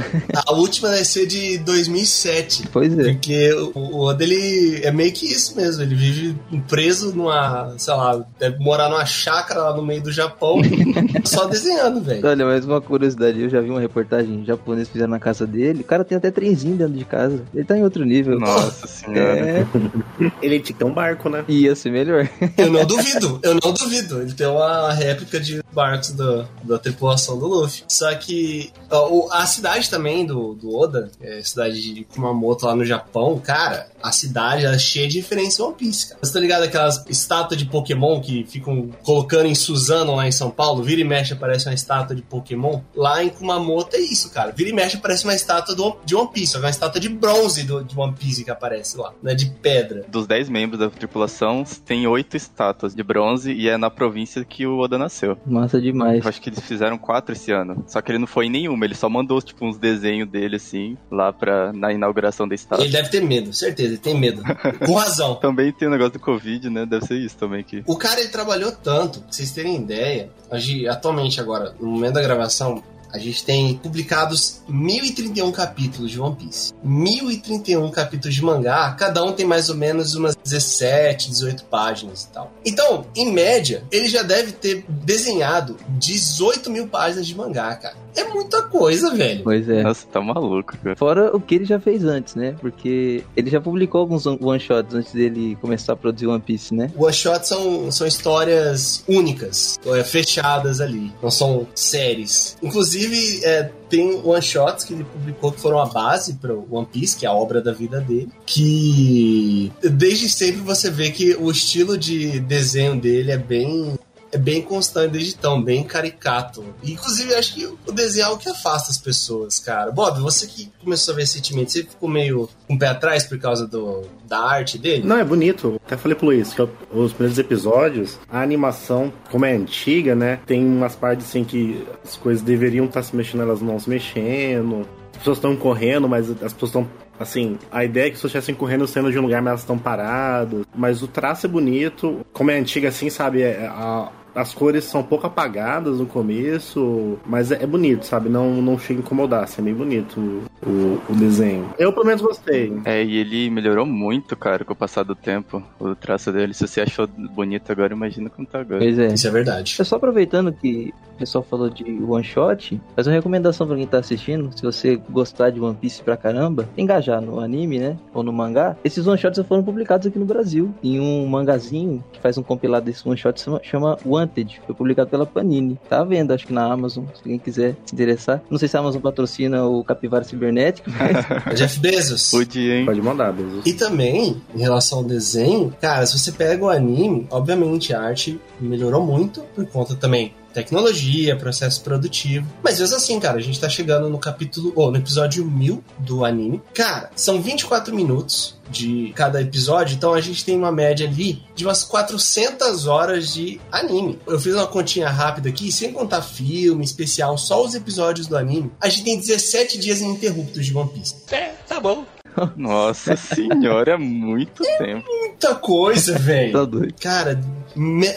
[0.46, 2.68] A última deve ser de 2007.
[2.72, 3.12] Pois é.
[3.12, 5.82] Porque o o Oda, ele é meio que isso mesmo.
[5.82, 6.37] Ele vive
[6.68, 10.60] preso numa, sei lá, deve morar numa chácara lá no meio do Japão,
[11.24, 12.26] só desenhando, velho.
[12.26, 15.82] Olha, mais uma curiosidade, eu já vi uma reportagem japonesa fizeram na casa dele.
[15.82, 17.42] O cara tem até trenzinho dentro de casa.
[17.54, 18.38] Ele tá em outro nível.
[18.38, 19.13] Nossa senhora.
[19.18, 19.64] É,
[20.42, 21.44] Ele tinha que ter um barco, né?
[21.48, 22.29] ia ser melhor.
[22.57, 24.22] Eu não duvido, eu não duvido.
[24.22, 27.83] Ele tem uma réplica de barcos do- da tripulação do Luffy.
[27.88, 32.74] Só que o- a cidade também do, do Oda, é a cidade de Kumamoto lá
[32.77, 36.20] no Japão, cara, a cidade é cheia de referência ao One Piece, cara.
[36.22, 40.50] Você tá ligado aquelas estátuas de Pokémon que ficam colocando em Suzano lá em São
[40.50, 40.82] Paulo?
[40.82, 42.80] Vira e mexe aparece uma estátua de Pokémon.
[42.94, 44.52] Lá em Kumamoto é isso, cara.
[44.52, 47.62] Vira e mexe aparece uma estátua do, de One Piece, é uma estátua de bronze
[47.64, 50.04] do, de One Piece que aparece lá, não é de pedra.
[50.06, 54.66] Dos 10 membros da tripulação, tem oito estátuas de bronze e é na província que
[54.66, 55.38] o Oda nasceu.
[55.46, 56.22] Massa demais.
[56.22, 57.82] Eu acho que eles fizeram quatro esse ano.
[57.86, 60.96] Só que ele não foi em nenhuma, ele só mandou tipo uns desenhos dele assim,
[61.10, 62.84] lá pra, na inauguração da estátua.
[62.84, 64.42] Ele deve ter medo, certeza, ele tem medo.
[64.85, 65.37] Com razão.
[65.37, 66.85] Também tem o negócio do Covid, né?
[66.87, 67.83] Deve ser isso também que.
[67.87, 72.22] O cara ele trabalhou tanto, pra vocês terem ideia, hoje, atualmente agora, no momento da
[72.22, 72.83] gravação,
[73.14, 76.72] a gente tem publicados 1031 capítulos de One Piece.
[76.83, 82.28] 1031 capítulos de mangá, cada um tem mais ou menos umas 17, 18 páginas e
[82.30, 82.52] tal.
[82.64, 88.03] Então, em média, ele já deve ter desenhado 18 mil páginas de mangá, cara.
[88.16, 89.42] É muita coisa, velho.
[89.42, 89.83] Pois é.
[89.83, 90.96] Nossa, tá maluco, cara.
[90.96, 92.55] Fora o que ele já fez antes, né?
[92.61, 96.90] Porque ele já publicou alguns one-shots antes dele começar a produzir One Piece, né?
[96.96, 102.57] One Shot são, são histórias únicas, é, fechadas ali, não são séries.
[102.62, 107.16] Inclusive, é, tem one shots que ele publicou que foram a base para One Piece,
[107.16, 108.31] que é a obra da vida dele.
[108.44, 113.94] Que desde sempre você vê que o estilo de desenho dele é bem.
[114.35, 116.64] É bem constante desde então, bem caricato.
[116.83, 119.92] Inclusive, acho que o desenho é o que afasta as pessoas, cara.
[119.92, 123.38] Bob, você que começou a ver recentemente, você ficou meio com o pé atrás por
[123.38, 125.07] causa do, da arte dele?
[125.07, 125.81] Não, é bonito.
[125.87, 130.40] Até falei pro Luiz que os primeiros episódios, a animação, como é antiga, né?
[130.44, 134.87] Tem umas partes assim que as coisas deveriam estar se mexendo, elas não se mexendo.
[135.12, 136.88] As pessoas estão correndo, mas as pessoas estão.
[137.20, 139.79] Assim, a ideia é que pessoas estivessem correndo saindo de um lugar, mas elas estão
[139.79, 140.66] paradas.
[140.75, 142.27] Mas o traço é bonito.
[142.33, 143.40] Como é antiga assim, sabe?
[143.42, 148.29] É, a- as cores são um pouco apagadas no começo, mas é, é bonito, sabe?
[148.29, 151.68] Não, não chega a incomodar, assim, é bem bonito o, o- o desenho.
[151.79, 152.73] Eu, pelo menos, gostei.
[152.85, 155.62] É, e ele melhorou muito, cara, com o passar do tempo.
[155.79, 156.55] O traço dele.
[156.55, 158.81] Se você achou bonito agora, imagina como tá agora.
[158.81, 159.14] Pois é.
[159.14, 159.77] Isso é verdade.
[159.79, 163.87] É só aproveitando que o pessoal falou de one shot, faz uma recomendação pra quem
[163.87, 164.50] tá assistindo.
[164.55, 167.96] Se você gostar de One Piece pra caramba, engajar no anime, né?
[168.12, 170.74] Ou no mangá, esses one shots já foram publicados aqui no Brasil.
[170.83, 174.61] Em um mangazinho que faz um compilado desses one shots chama, chama Wanted.
[174.66, 175.79] Foi publicado pela Panini.
[175.88, 178.42] Tá à venda, acho que na Amazon, se alguém quiser se interessar.
[178.50, 181.24] Não sei se a Amazon patrocina o Capivara Cibernético, mas
[181.57, 182.31] Jeff Bezos.
[182.31, 182.87] Podia, hein?
[182.87, 183.64] Pode mandar, Bezos.
[183.64, 188.40] E também, em relação ao desenho, cara, se você pega o anime, obviamente a arte
[188.61, 192.46] melhorou muito por conta também tecnologia, processo produtivo.
[192.62, 196.24] Mas mesmo assim, cara, a gente tá chegando no capítulo, ou no episódio 1000 do
[196.24, 196.62] anime.
[196.72, 201.64] Cara, são 24 minutos de cada episódio, então a gente tem uma média ali de
[201.66, 204.18] umas 400 horas de anime.
[204.26, 208.70] Eu fiz uma continha rápida aqui, sem contar filme, especial, só os episódios do anime.
[208.80, 211.14] A gente tem 17 dias ininterruptos de One Piece.
[212.56, 215.04] Nossa senhora, é muito tempo.
[215.06, 216.52] Muita coisa, velho.
[216.52, 216.94] tá doido.
[217.00, 217.40] Cara,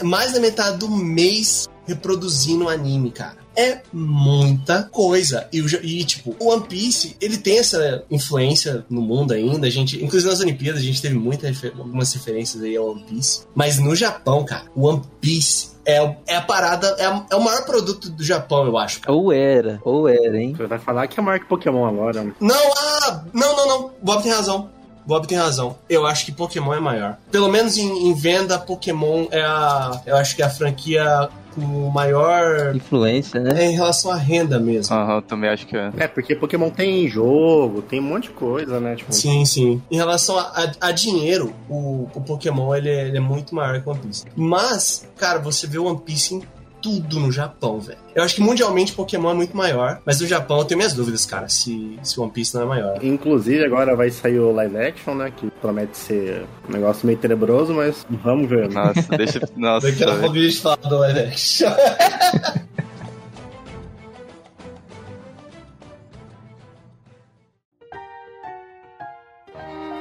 [0.02, 3.36] mais da metade do mês reproduzindo anime, cara.
[3.56, 5.48] É muita coisa.
[5.52, 9.66] E, e, tipo, o One Piece, ele tem essa influência no mundo ainda.
[9.66, 13.02] A gente, inclusive nas Olimpíadas, a gente teve muita, refer- algumas referências aí ao One
[13.08, 13.40] Piece.
[13.56, 17.42] Mas no Japão, cara, o One Piece é, é a parada, é, a- é o
[17.42, 19.00] maior produto do Japão, eu acho.
[19.00, 19.12] cara.
[19.16, 20.54] Ou era, ou era, hein?
[20.56, 22.22] Você vai falar que é marca Pokémon agora.
[22.40, 23.90] Não, ah, não, não, não.
[24.00, 24.70] Bob tem razão.
[25.04, 25.76] Bob tem razão.
[25.88, 27.16] Eu acho que Pokémon é maior.
[27.32, 30.00] Pelo menos em, em venda, Pokémon é a.
[30.06, 31.28] Eu acho que é a franquia
[31.60, 33.64] com maior Influência, né?
[33.64, 34.94] é em relação à renda mesmo.
[34.94, 35.90] Aham, eu também acho que é.
[35.96, 38.96] É, porque Pokémon tem jogo, tem um monte de coisa, né?
[38.96, 39.82] Tipo, Sim, sim.
[39.90, 43.80] Em relação a, a- a dinheiro, o, o Pokémon ele é, ele é muito maior
[43.82, 44.24] que o One Piece.
[44.36, 46.42] Mas, cara, você vê o One Piece em
[46.88, 47.98] tudo no Japão, velho.
[48.14, 51.26] Eu acho que mundialmente Pokémon é muito maior, mas no Japão eu tenho minhas dúvidas,
[51.26, 53.04] cara, se, se One Piece não é maior.
[53.04, 55.32] Inclusive agora vai sair o live action, né?
[55.36, 58.68] Que promete ser um negócio meio tenebroso, mas vamos ver.
[58.68, 58.74] né?
[58.74, 59.40] Nossa, deixa.
[59.56, 61.68] Nossa, Daqui a pouco a gente fala do live action.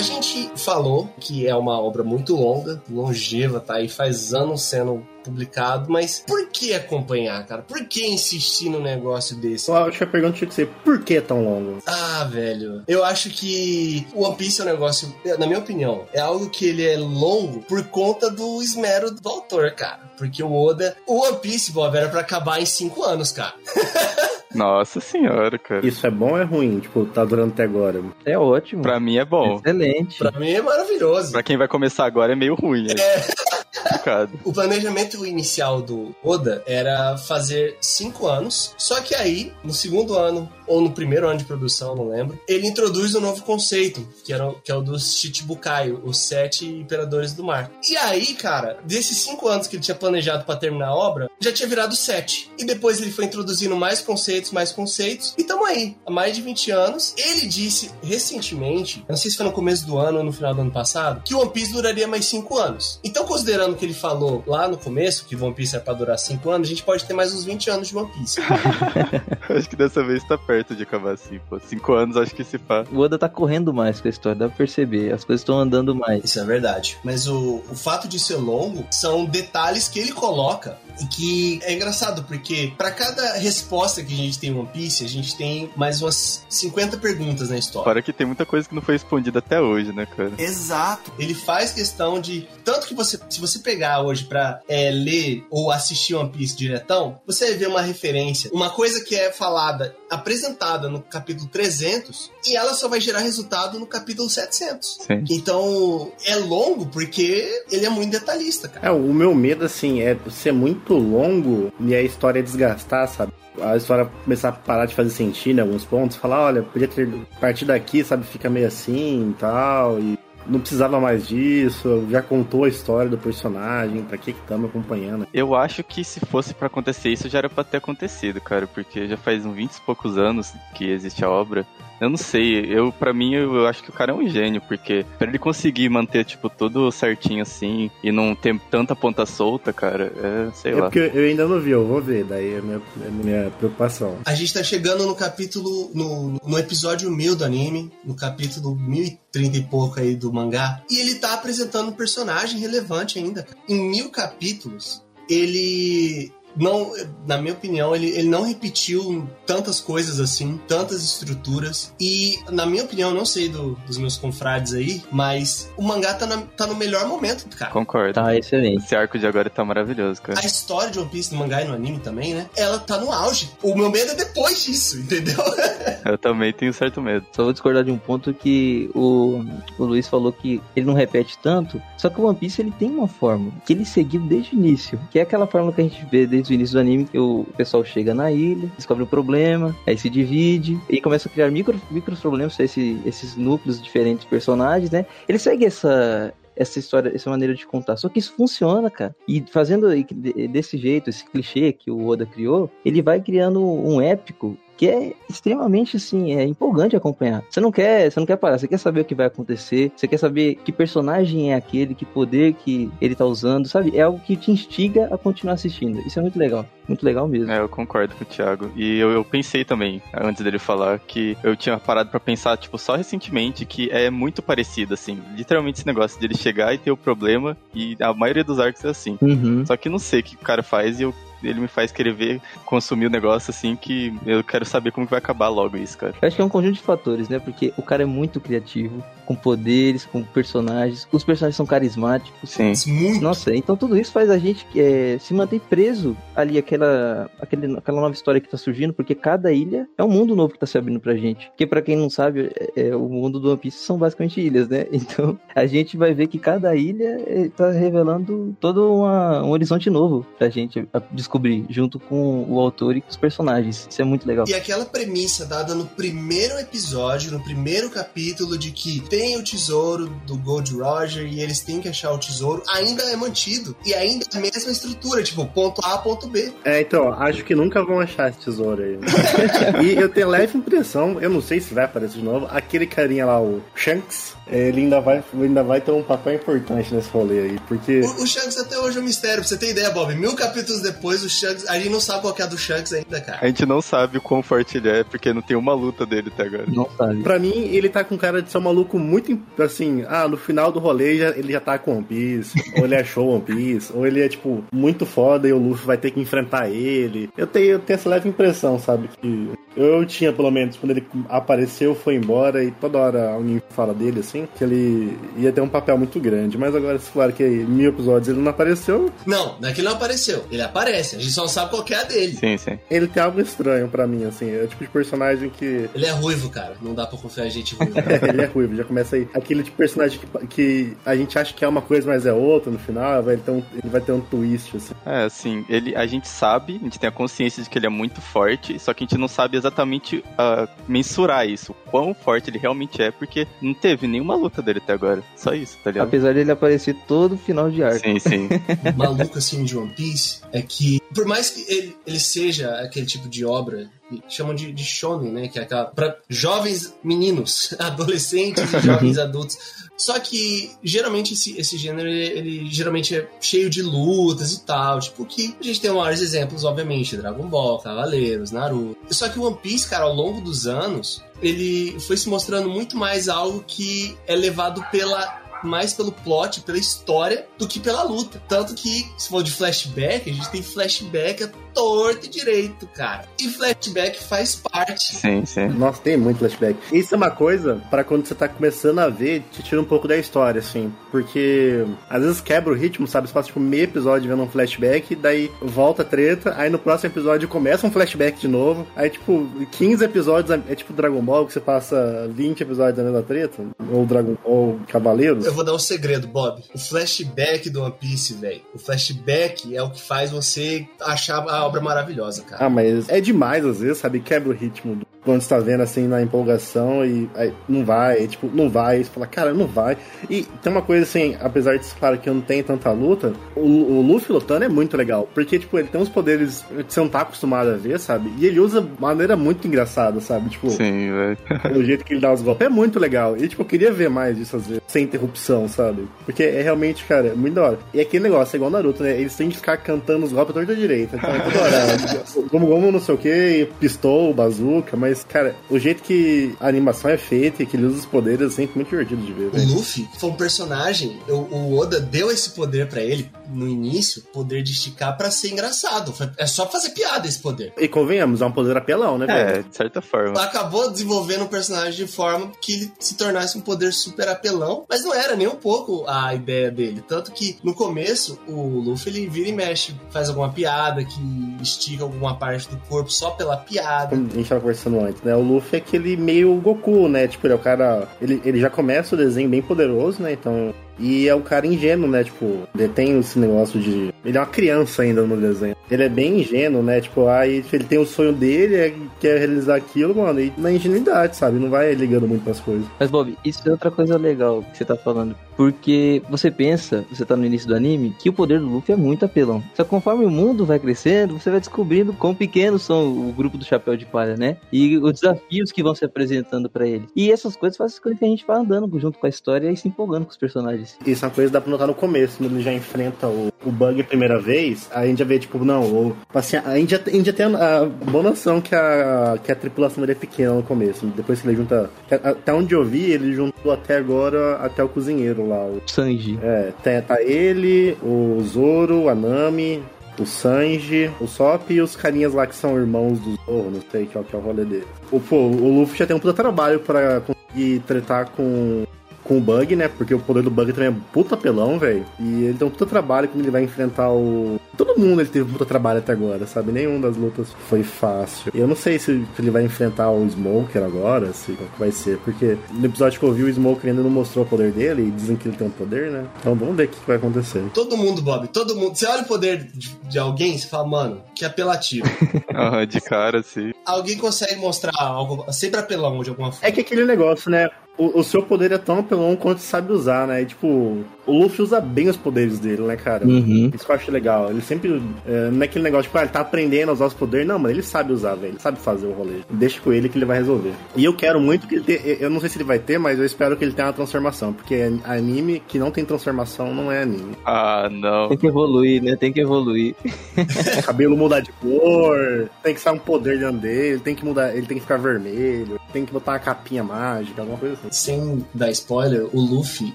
[0.00, 5.06] A gente falou que é uma obra muito longa, longeva, tá aí faz anos sendo
[5.22, 7.60] publicado, mas por que acompanhar, cara?
[7.60, 9.68] Por que insistir num negócio desse?
[9.68, 11.82] Eu acho que a pergunta tinha que ser, por que tão longo?
[11.84, 12.82] Ah, velho.
[12.88, 16.64] Eu acho que o One Piece é um negócio, na minha opinião, é algo que
[16.64, 20.00] ele é longo por conta do esmero do autor, cara.
[20.16, 20.96] Porque o Oda.
[21.06, 23.52] O One Piece, Bob, era pra acabar em cinco anos, cara.
[24.54, 25.86] Nossa senhora, cara.
[25.86, 26.80] Isso é bom ou é ruim?
[26.80, 28.02] Tipo, tá durando até agora.
[28.24, 28.82] É ótimo.
[28.82, 29.56] Pra mim é bom.
[29.56, 30.18] Excelente.
[30.18, 31.32] Pra mim é maravilhoso.
[31.32, 32.86] Pra quem vai começar agora é meio ruim.
[32.90, 33.49] É
[33.82, 34.40] complicado.
[34.44, 40.50] O planejamento inicial do Oda era fazer cinco anos, só que aí, no segundo ano,
[40.66, 44.52] ou no primeiro ano de produção, não lembro, ele introduz um novo conceito, que, era,
[44.64, 47.70] que é o dos Chichibukai, os sete imperadores do mar.
[47.88, 51.52] E aí, cara, desses cinco anos que ele tinha planejado pra terminar a obra, já
[51.52, 52.50] tinha virado sete.
[52.56, 56.42] E depois ele foi introduzindo mais conceitos, mais conceitos, e tamo aí, há mais de
[56.42, 57.14] 20 anos.
[57.16, 60.60] Ele disse recentemente, não sei se foi no começo do ano ou no final do
[60.60, 63.00] ano passado, que o One Piece duraria mais cinco anos.
[63.02, 66.50] Então, considerando que ele falou lá no começo que One Piece é pra durar cinco
[66.50, 68.40] anos, a gente pode ter mais uns 20 anos de One Piece.
[69.50, 71.58] acho que dessa vez tá perto de acabar assim, pô.
[71.60, 72.88] Cinco anos acho que se faz.
[72.90, 75.12] O Oda tá correndo mais com a história, dá pra perceber.
[75.12, 76.24] As coisas estão andando mais.
[76.24, 76.98] Isso é verdade.
[77.04, 81.72] Mas o, o fato de ser longo são detalhes que ele coloca e que é
[81.72, 85.70] engraçado, porque para cada resposta que a gente tem em One Piece, a gente tem
[85.76, 87.84] mais umas 50 perguntas na história.
[87.84, 90.32] Fora que tem muita coisa que não foi respondida até hoje, né, cara?
[90.38, 91.12] Exato.
[91.18, 92.46] Ele faz questão de.
[92.64, 93.18] Tanto que você.
[93.28, 97.68] Se você pegar hoje pra é, ler ou assistir One Piece diretão, você vai ver
[97.68, 98.50] uma referência.
[98.52, 103.78] Uma coisa que é falada, apresentada no capítulo 300, e ela só vai gerar resultado
[103.78, 104.98] no capítulo 700.
[105.06, 105.24] Sim.
[105.30, 108.86] Então, é longo porque ele é muito detalhista, cara.
[108.86, 113.32] É, o meu medo, assim, é ser muito longo e a história desgastar, sabe?
[113.60, 117.08] A história começar a parar de fazer sentido em alguns pontos, falar, olha, podia ter
[117.40, 122.64] partir daqui, sabe, fica meio assim e tal, e não precisava mais disso, já contou
[122.64, 125.26] a história do personagem, pra que que estamos acompanhando?
[125.32, 129.06] Eu acho que se fosse pra acontecer isso, já era pra ter acontecido, cara, porque
[129.06, 131.66] já faz uns 20 e poucos anos que existe a obra.
[132.00, 135.04] Eu não sei, eu para mim eu, acho que o cara é um gênio, porque
[135.18, 140.12] pra ele conseguir manter tipo tudo certinho assim e não ter tanta ponta solta, cara,
[140.16, 140.82] é, sei É lá.
[140.82, 144.18] porque eu ainda não vi, eu vou ver, daí é a minha, é minha preocupação.
[144.24, 145.90] A gente tá chegando no capítulo.
[145.94, 150.82] No, no episódio 1000 do anime, no capítulo 1030 e pouco aí do mangá.
[150.90, 153.46] E ele tá apresentando um personagem relevante ainda.
[153.68, 156.32] Em mil capítulos, ele.
[156.56, 156.92] Não,
[157.26, 161.92] na minha opinião, ele, ele não repetiu tantas coisas assim, tantas estruturas.
[162.00, 166.14] E, na minha opinião, eu não sei do- dos meus confrades aí, mas o mangá
[166.14, 167.70] tá, na- tá no melhor momento, cara.
[167.70, 168.14] Concordo.
[168.14, 168.84] Tá excelente.
[168.84, 170.40] Esse arco de agora tá maravilhoso, cara.
[170.40, 172.48] A história de One Piece no mangá e no anime também, né?
[172.56, 173.50] Ela tá no auge.
[173.62, 175.36] O meu medo é depois disso, entendeu?
[176.04, 177.26] Eu também tenho certo medo.
[177.34, 179.44] Só vou discordar de um ponto que o,
[179.78, 181.80] o Luiz falou que ele não repete tanto.
[181.98, 184.98] Só que o One Piece ele tem uma fórmula que ele seguiu desde o início.
[185.10, 187.44] Que é aquela fórmula que a gente vê desde o início do anime, que o
[187.56, 191.78] pessoal chega na ilha, descobre o problema, aí se divide e começa a criar micro,
[191.90, 195.04] micros problemas esse, esses núcleos de diferentes personagens, né?
[195.28, 197.96] Ele segue essa, essa história, essa maneira de contar.
[197.96, 199.14] Só que isso funciona, cara.
[199.26, 204.00] E fazendo de- desse jeito, esse clichê que o Oda criou, ele vai criando um
[204.00, 207.44] épico que é extremamente assim, é empolgante acompanhar.
[207.50, 210.08] Você não quer, você não quer parar, você quer saber o que vai acontecer, você
[210.08, 213.94] quer saber que personagem é aquele, que poder que ele tá usando, sabe?
[213.94, 216.00] É algo que te instiga a continuar assistindo.
[216.06, 217.52] Isso é muito legal, muito legal mesmo.
[217.52, 218.70] É, eu concordo com o Thiago.
[218.74, 222.78] E eu, eu pensei também, antes dele falar, que eu tinha parado pra pensar, tipo,
[222.78, 225.20] só recentemente, que é muito parecido, assim.
[225.36, 228.82] Literalmente esse negócio de ele chegar e ter o problema, e a maioria dos arcos
[228.82, 229.18] é assim.
[229.20, 229.62] Uhum.
[229.66, 232.14] Só que não sei o que o cara faz e eu- ele me faz querer
[232.14, 235.96] ver, consumir o negócio assim, que eu quero saber como que vai acabar logo isso,
[235.98, 236.14] cara.
[236.20, 237.38] Eu acho que é um conjunto de fatores, né?
[237.38, 242.50] Porque o cara é muito criativo, com poderes, com personagens, os personagens são carismáticos.
[242.50, 242.72] Sim.
[242.86, 243.20] Muito.
[243.22, 248.00] Nossa, então tudo isso faz a gente é, se manter preso ali aquela, aquele, aquela
[248.00, 250.76] nova história que tá surgindo, porque cada ilha é um mundo novo que tá se
[250.76, 251.48] abrindo pra gente.
[251.50, 254.68] Porque pra quem não sabe, é, é, o mundo do One Piece são basicamente ilhas,
[254.68, 254.86] né?
[255.10, 259.88] Então a gente vai ver que cada ilha é, tá revelando todo uma- um horizonte
[259.90, 263.86] novo pra gente descobrir descobrir, junto com o autor e com os personagens.
[263.88, 264.44] Isso é muito legal.
[264.48, 270.08] E aquela premissa dada no primeiro episódio, no primeiro capítulo, de que tem o tesouro
[270.26, 273.76] do Gold Roger e eles têm que achar o tesouro, ainda é mantido.
[273.86, 276.52] E ainda é a mesma estrutura, tipo, ponto A, ponto B.
[276.64, 278.98] É, então, acho que nunca vão achar esse tesouro aí.
[279.86, 283.26] e eu tenho leve impressão, eu não sei se vai aparecer de novo, aquele carinha
[283.26, 287.58] lá, o Shanks, ele ainda vai, ainda vai ter um papel importante nesse rolê aí,
[287.68, 288.00] porque...
[288.00, 290.14] O, o Shanks até hoje é um mistério, pra você ter ideia, Bob.
[290.14, 291.68] Mil capítulos depois, o Shanks...
[291.68, 293.38] A gente não sabe qual que é a do Shanks ainda, cara.
[293.40, 296.30] A gente não sabe o quão forte ele é, porque não tem uma luta dele
[296.34, 296.64] até agora.
[296.68, 297.22] Não sabe.
[297.22, 300.72] Pra mim, ele tá com cara de ser um maluco muito, assim, ah, no final
[300.72, 304.06] do rolê já- ele já tá com One Piece, ou ele achou One Piece, ou
[304.06, 307.30] ele é, tipo, muito foda e o Luffy vai ter que enfrentar ele.
[307.36, 311.06] Eu tenho, eu tenho essa leve impressão, sabe, que eu tinha, pelo menos, quando ele
[311.28, 315.68] apareceu, foi embora e toda hora alguém fala dele, assim, que ele ia ter um
[315.68, 316.58] papel muito grande.
[316.58, 319.80] Mas agora, se falar que em mil episódios ele não apareceu, Não, não é que
[319.80, 320.44] ele não apareceu.
[320.50, 322.36] Ele aparece, a gente só não sabe qual que é a dele.
[322.36, 322.78] Sim, sim.
[322.90, 324.50] ele tem algo estranho pra mim, assim.
[324.50, 326.76] É o tipo de personagem que Ele é ruivo, cara.
[326.80, 328.00] Não dá pra confiar em gente ruiva.
[328.28, 329.28] ele é ruivo, já começa aí.
[329.34, 332.32] Aquele tipo de personagem que, que a gente acha que é uma coisa, mas é
[332.32, 334.94] outra no final, vai um, ele vai ter um twist, assim.
[335.04, 337.90] É, assim, ele, a gente sabe, a gente tem a consciência de que ele é
[337.90, 342.50] muito forte, só que a gente não sabe exatamente ah, mensurar isso, o quão forte
[342.50, 345.22] ele realmente é, porque não teve nenhuma luta dele até agora.
[345.36, 346.08] Só isso, tá ligado?
[346.08, 348.00] Apesar dele aparecer todo final de arco.
[348.00, 348.48] Sim, sim.
[348.96, 353.28] maluco assim de One Piece é que, por mais que ele, ele seja aquele tipo
[353.28, 353.88] de obra
[354.28, 359.58] chamam de, de shonen, né, que é aquela para jovens meninos, adolescentes e jovens adultos.
[359.96, 364.98] Só que geralmente esse, esse gênero ele, ele geralmente é cheio de lutas e tal,
[364.98, 368.96] tipo que a gente tem maiores exemplos, obviamente, Dragon Ball, Cavaleiros, Naruto.
[369.10, 372.96] Só que o One Piece, cara, ao longo dos anos, ele foi se mostrando muito
[372.96, 378.42] mais algo que é levado pela mais pelo plot, pela história, do que pela luta.
[378.48, 383.24] Tanto que, se for de flashback, a gente tem flashback torto e direito, cara.
[383.38, 385.16] E flashback faz parte.
[385.16, 385.68] Sim, sim.
[385.68, 386.78] Nossa, tem muito flashback.
[386.92, 390.08] Isso é uma coisa pra quando você tá começando a ver, te tira um pouco
[390.08, 390.92] da história, assim.
[391.10, 393.28] Porque às vezes quebra o ritmo, sabe?
[393.28, 397.12] Você passa tipo meio episódio vendo um flashback, daí volta a treta, aí no próximo
[397.12, 398.86] episódio começa um flashback de novo.
[398.96, 403.02] Aí, tipo, 15 episódios é, é tipo Dragon Ball, que você passa 20 episódios da
[403.02, 403.64] mesma treta.
[403.92, 405.44] Ou Dragon ou Cavaleiros.
[405.44, 406.62] Eu vou dar um segredo, Bob.
[406.74, 408.62] O flashback do One Piece, velho.
[408.74, 412.64] O flashback é o que faz você achar a obra maravilhosa, cara.
[412.66, 414.20] Ah, mas é demais às vezes, sabe?
[414.20, 418.26] Quebra o ritmo do- quando você tá vendo assim na empolgação e aí não vai,
[418.26, 419.98] tipo, não vai, você fala, cara, não vai.
[420.30, 424.00] E tem uma coisa assim, apesar de claro que não tem tanta luta, o, o
[424.00, 427.20] Luffy lutando é muito legal, porque tipo, ele tem uns poderes que você não tá
[427.20, 428.32] acostumado a ver, sabe?
[428.38, 430.48] E ele usa de maneira muito engraçada, sabe?
[430.48, 431.38] Tipo, Sim, velho.
[431.78, 433.36] o jeito que ele dá os golpes é muito legal.
[433.36, 436.08] E tipo, eu queria ver mais disso às vezes, sem interrupção, sabe?
[436.24, 437.78] Porque é realmente, cara, é muito da hora.
[437.92, 439.20] E aquele negócio, é igual Naruto, né?
[439.20, 441.16] Eles têm que ficar cantando os golpes à torta direita.
[441.18, 442.24] Então hora.
[442.50, 447.10] Como, como não sei o que, pistol, bazuca, mas, cara, o jeito que a animação
[447.10, 449.46] é feita e que ele usa os poderes é sempre muito divertido de ver.
[449.48, 449.68] O velho.
[449.74, 454.62] Luffy foi um personagem, o, o Oda deu esse poder pra ele no início, poder
[454.62, 456.12] de esticar pra ser engraçado.
[456.12, 457.72] Foi- é só fazer piada esse poder.
[457.78, 459.58] E convenhamos, é um poder apelão, né, velho?
[459.58, 460.40] É, de certa forma.
[460.40, 465.02] Acabou desenvolvendo um personagem de forma que ele se tornasse um poder super apelão, mas
[465.04, 467.02] não era nem um pouco a ideia dele.
[467.06, 471.20] Tanto que no começo o Luffy ele vira e mexe, faz alguma piada que
[471.60, 474.16] estica alguma parte do corpo só pela piada.
[474.16, 475.34] Como a gente tava conversando antes, né?
[475.34, 477.26] O Luffy é aquele meio Goku, né?
[477.26, 478.08] Tipo, ele é o cara.
[478.20, 480.32] Ele, ele já começa o desenho bem poderoso, né?
[480.32, 480.74] Então.
[481.02, 482.22] E é o cara ingênuo, né?
[482.22, 484.12] Tipo, ele tem esse negócio de.
[484.22, 485.74] Ele é uma criança ainda no desenho.
[485.90, 487.00] Ele é bem ingênuo, né?
[487.00, 491.36] Tipo, aí ele tem o sonho dele, é, quer realizar aquilo, mano, e na ingenuidade,
[491.36, 491.58] sabe?
[491.58, 492.86] Não vai ligando muito pras coisas.
[492.98, 495.34] Mas, Bob, isso é outra coisa legal que você tá falando.
[495.60, 498.96] Porque você pensa, você tá no início do anime, que o poder do Luffy é
[498.96, 499.62] muito apelão.
[499.74, 503.58] Só que conforme o mundo vai crescendo, você vai descobrindo quão pequenos são o grupo
[503.58, 504.56] do Chapéu de Palha, né?
[504.72, 507.04] E os desafios que vão se apresentando pra ele.
[507.14, 509.76] E essas coisas fazem com que a gente vá andando junto com a história e
[509.76, 510.96] se empolgando com os personagens.
[511.04, 513.52] Isso é uma coisa que dá pra notar no começo, quando ele já enfrenta o,
[513.62, 516.92] o Bug a primeira vez, a gente já vê, tipo, não, o, assim, a, gente
[516.92, 520.12] já, a gente já tem a, a boa noção que a, que a tripulação dele
[520.12, 521.04] é pequena no começo.
[521.08, 521.90] Depois que ele junta.
[522.10, 525.64] Até onde eu vi, ele juntou até agora até o cozinheiro lá.
[525.66, 526.38] O, Sanji.
[526.42, 529.82] é, tá, tá ele, o Zoro, a Nami,
[530.18, 534.06] o Sanji, o Sop e os carinhas lá que são irmãos do Zoro, não sei
[534.06, 534.86] qual que é o rolê dele.
[535.10, 538.84] O, pô, o Luffy já tem um puta trabalho pra conseguir tretar com,
[539.24, 539.88] com o Bug, né?
[539.88, 542.04] Porque o poder do Bug também é puta pelão, velho.
[542.18, 544.58] E ele tem um puta trabalho quando ele vai enfrentar o.
[544.76, 546.72] Todo mundo ele teve um puta trabalho até agora, sabe?
[546.72, 548.50] Nenhum das lutas foi fácil.
[548.54, 552.86] Eu não sei se ele vai enfrentar o Smoker agora, se vai ser, porque no
[552.86, 555.48] episódio que eu vi o Smoker ainda não mostrou o poder dele e dizem que
[555.48, 556.26] ele tem um poder, né?
[556.40, 557.62] Então vamos ver o que vai acontecer.
[557.74, 558.96] Todo mundo, Bob, todo mundo.
[558.96, 562.06] Você olha o poder de, de alguém e fala, mano, que apelativo.
[562.54, 563.72] ah, de cara, sim.
[563.90, 566.66] Alguém consegue mostrar algo sempre apelão de alguma forma.
[566.66, 567.68] É que aquele negócio, né?
[568.00, 570.40] o, o, seu poder é tão apelão quanto sabe usar, né?
[570.40, 573.26] E, tipo, o Luffy usa bem os poderes dele, né, cara?
[573.26, 573.70] Uhum.
[573.74, 574.50] Isso que eu acho legal.
[574.50, 575.02] Ele sempre.
[575.26, 577.46] É, não é aquele negócio, tipo, ah, ele tá aprendendo a usar os poderes.
[577.46, 578.52] Não, mas ele sabe usar, velho.
[578.52, 579.40] Ele sabe fazer o rolê.
[579.50, 580.72] Deixa com ele que ele vai resolver.
[580.96, 582.00] E eu quero muito que ele tenha.
[582.18, 584.54] Eu não sei se ele vai ter, mas eu espero que ele tenha uma transformação.
[584.54, 587.36] Porque anime que não tem transformação não é anime.
[587.44, 588.30] Ah, não.
[588.30, 589.14] Tem que evoluir, né?
[589.14, 589.94] Tem que evoluir.
[590.86, 594.66] Cabelo mudar de cor, tem que sair um poder dentro dele, tem que mudar, ele
[594.66, 598.70] tem que ficar vermelho, tem que botar uma capinha mágica, alguma coisa assim sem dar
[598.70, 599.94] spoiler, o Luffy,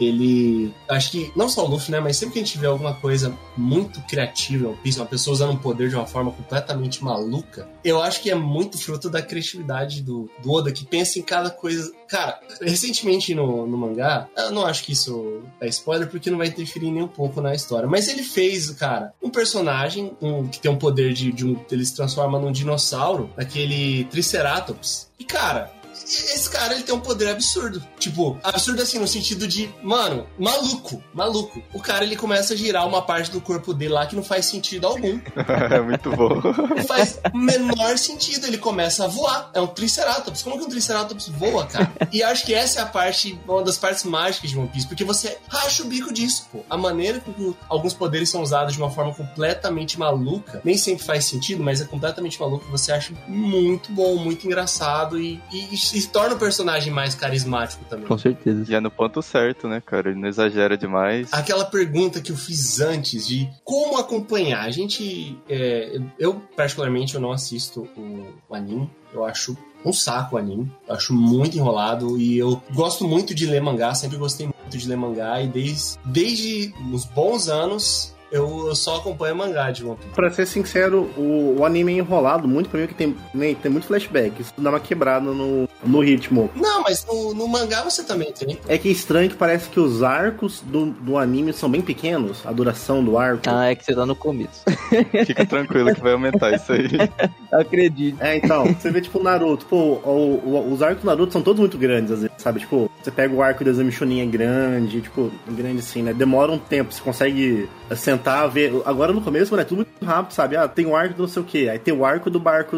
[0.00, 0.74] ele.
[0.88, 2.00] Acho que não só o Luffy, né?
[2.00, 5.88] Mas sempre que a gente vê alguma coisa muito criativa, uma pessoa usando um poder
[5.88, 10.50] de uma forma completamente maluca, eu acho que é muito fruto da criatividade do, do
[10.50, 11.92] Oda, que pensa em cada coisa.
[12.08, 16.48] Cara, recentemente no, no mangá, eu não acho que isso é spoiler, porque não vai
[16.48, 17.88] interferir nem um pouco na história.
[17.88, 21.58] Mas ele fez, cara, um personagem um, que tem um poder de, de um.
[21.70, 25.11] Ele se transforma num dinossauro, aquele Triceratops.
[25.22, 25.70] E, cara,
[26.04, 27.82] esse cara, ele tem um poder absurdo.
[27.98, 31.62] Tipo, absurdo assim, no sentido de, mano, maluco, maluco.
[31.72, 34.46] O cara, ele começa a girar uma parte do corpo dele lá que não faz
[34.46, 35.20] sentido algum.
[35.70, 36.40] é muito bom.
[36.74, 38.46] Não faz menor sentido.
[38.46, 39.50] Ele começa a voar.
[39.54, 40.42] É um Triceratops.
[40.42, 41.92] Como que um Triceratops voa, cara?
[42.12, 45.04] E acho que essa é a parte, uma das partes mágicas de One Piece, porque
[45.04, 46.60] você racha o bico disso, pô.
[46.68, 51.24] A maneira que alguns poderes são usados de uma forma completamente maluca, nem sempre faz
[51.24, 52.64] sentido, mas é completamente maluco.
[52.70, 57.84] Você acha muito bom, muito engraçado e, e, e se torna o personagem mais carismático
[57.84, 58.06] também.
[58.06, 58.64] Com certeza.
[58.68, 60.10] E é no ponto certo, né, cara?
[60.10, 61.32] Ele não exagera demais.
[61.32, 64.64] Aquela pergunta que eu fiz antes de como acompanhar.
[64.64, 65.38] A gente.
[65.48, 68.90] É, eu, particularmente, eu não assisto o, o anime.
[69.12, 70.70] Eu acho um saco o anime.
[70.88, 74.88] Eu acho muito enrolado e eu gosto muito de ler mangá, sempre gostei muito de
[74.88, 80.14] ler mangá e desde, desde uns bons anos eu só acompanho mangá de One Piece.
[80.14, 83.70] Pra ser sincero, o, o anime é enrolado muito pra mim, que tem, nem, tem
[83.70, 84.40] muito flashback.
[84.40, 86.50] Isso dá uma quebrada no, no ritmo.
[86.54, 88.58] Não, mas no, no, mangá você também tem.
[88.66, 92.46] É que é estranho que parece que os arcos do, do anime são bem pequenos,
[92.46, 93.42] a duração do arco.
[93.46, 94.62] Ah, é que você tá no começo.
[95.26, 96.88] Fica tranquilo que vai aumentar isso aí.
[97.52, 98.20] Acredito.
[98.22, 101.60] É, então, você vê tipo Naruto, pô, o, o, os arcos do Naruto são todos
[101.60, 102.60] muito grandes, às vezes, sabe?
[102.60, 106.12] Tipo, você pega o arco da Exame Chunin é grande, tipo, grande assim, né?
[106.12, 108.72] Demora um tempo, você consegue sentar, ver.
[108.84, 110.56] Agora no começo, mano, é tudo muito rápido, sabe?
[110.56, 112.76] Ah, tem o arco do não sei o que, aí tem o arco do barco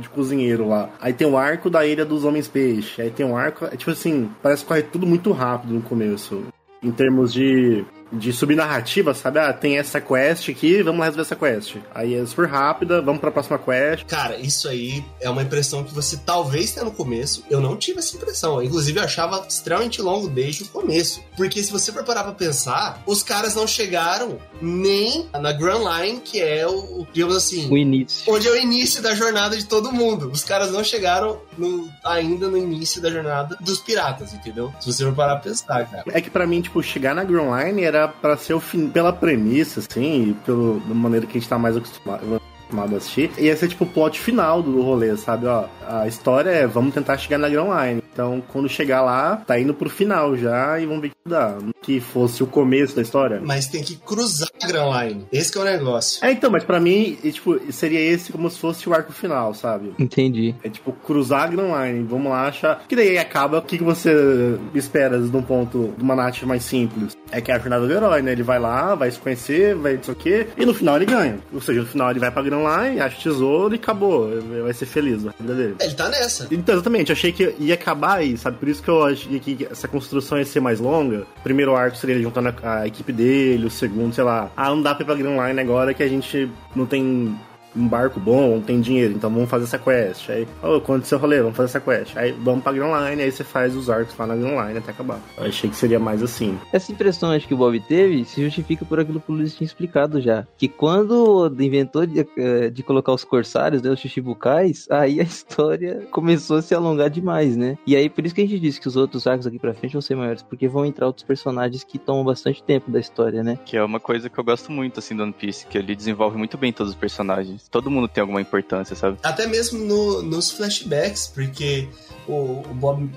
[0.00, 3.36] de cozinheiro lá, aí tem o arco da ilha dos homens peixe, aí tem o
[3.36, 3.64] arco.
[3.64, 6.42] É, tipo assim, parece que corre tudo muito rápido no começo.
[6.82, 9.38] Em termos de de subnarrativa, sabe?
[9.38, 11.76] Ah, tem essa quest aqui, vamos lá resolver essa quest.
[11.94, 14.04] Aí é super rápida, vamos pra próxima quest.
[14.06, 17.44] Cara, isso aí é uma impressão que você talvez tenha no começo.
[17.48, 18.62] Eu não tive essa impressão.
[18.62, 21.22] inclusive, eu achava extremamente longo desde o começo.
[21.36, 26.20] Porque se você for parar pra pensar, os caras não chegaram nem na Grand Line,
[26.20, 27.70] que é o, digamos assim...
[27.70, 28.32] O início.
[28.32, 30.30] Onde é o início da jornada de todo mundo.
[30.30, 34.72] Os caras não chegaram no, ainda no início da jornada dos piratas, entendeu?
[34.80, 36.04] Se você for parar pra pensar, cara.
[36.12, 39.12] É que para mim, tipo, chegar na Grand Line era para ser o fim, pela
[39.12, 42.40] premissa, assim, e pela maneira que a gente tá mais acostumado
[42.72, 45.46] acostumado a assistir, ia ser tipo o plot final do rolê, sabe?
[45.46, 48.02] Ó, a história é vamos tentar chegar na Grand Line.
[48.12, 51.56] Então, quando chegar lá, tá indo pro final já e vamos ver o que dá.
[51.80, 53.40] Que fosse o começo da história.
[53.42, 55.26] Mas tem que cruzar a Grand Line.
[55.32, 56.24] Esse é o negócio.
[56.24, 59.94] É, então, mas para mim, tipo, seria esse como se fosse o arco final, sabe?
[59.98, 60.54] Entendi.
[60.62, 62.04] É tipo, cruzar a Grand Line.
[62.04, 62.84] Vamos lá achar.
[62.86, 63.58] Que daí acaba.
[63.58, 67.16] O que, que você espera de um ponto, de uma narrativa mais simples?
[67.30, 68.32] É que é a jornada do herói, né?
[68.32, 71.06] Ele vai lá, vai se conhecer, vai não sei o quê, e no final ele
[71.06, 71.38] ganha.
[71.52, 74.30] Ou seja, no final ele vai pra Grand Line, acha tesouro e acabou.
[74.62, 75.76] Vai ser feliz a vida dele.
[75.80, 76.48] Ele tá nessa.
[76.50, 77.12] Então, exatamente.
[77.12, 78.58] Achei que ia acabar aí, sabe?
[78.58, 81.26] Por isso que eu achei que essa construção ia ser mais longa.
[81.40, 84.50] O primeiro arco seria ele juntando a, a equipe dele, o segundo, sei lá.
[84.56, 87.36] Ah, não dá pra ir pra Grand Line agora que a gente não tem
[87.76, 90.30] um barco bom, tem dinheiro, então vamos fazer essa quest.
[90.30, 91.40] Aí, oh, quanto seu rolê?
[91.40, 92.16] Vamos fazer essa quest.
[92.16, 94.90] Aí vamos pra Grand Line, aí você faz os arcos lá na Grand Line até
[94.90, 95.20] acabar.
[95.36, 96.58] Eu achei que seria mais assim.
[96.72, 99.66] Essa impressão acho que o Bob teve se justifica por aquilo que o Luiz tinha
[99.66, 100.46] explicado já.
[100.56, 106.06] Que quando inventou de, eh, de colocar os corsários, né, os Shichibukais, aí a história
[106.10, 107.78] começou a se alongar demais, né?
[107.86, 109.92] E aí por isso que a gente disse que os outros arcos aqui pra frente
[109.92, 113.58] vão ser maiores, porque vão entrar outros personagens que tomam bastante tempo da história, né?
[113.64, 116.36] Que é uma coisa que eu gosto muito, assim, do One Piece, que ele desenvolve
[116.36, 119.18] muito bem todos os personagens todo mundo tem alguma importância, sabe?
[119.22, 121.88] Até mesmo no, nos flashbacks, porque
[122.28, 123.10] o, o Bob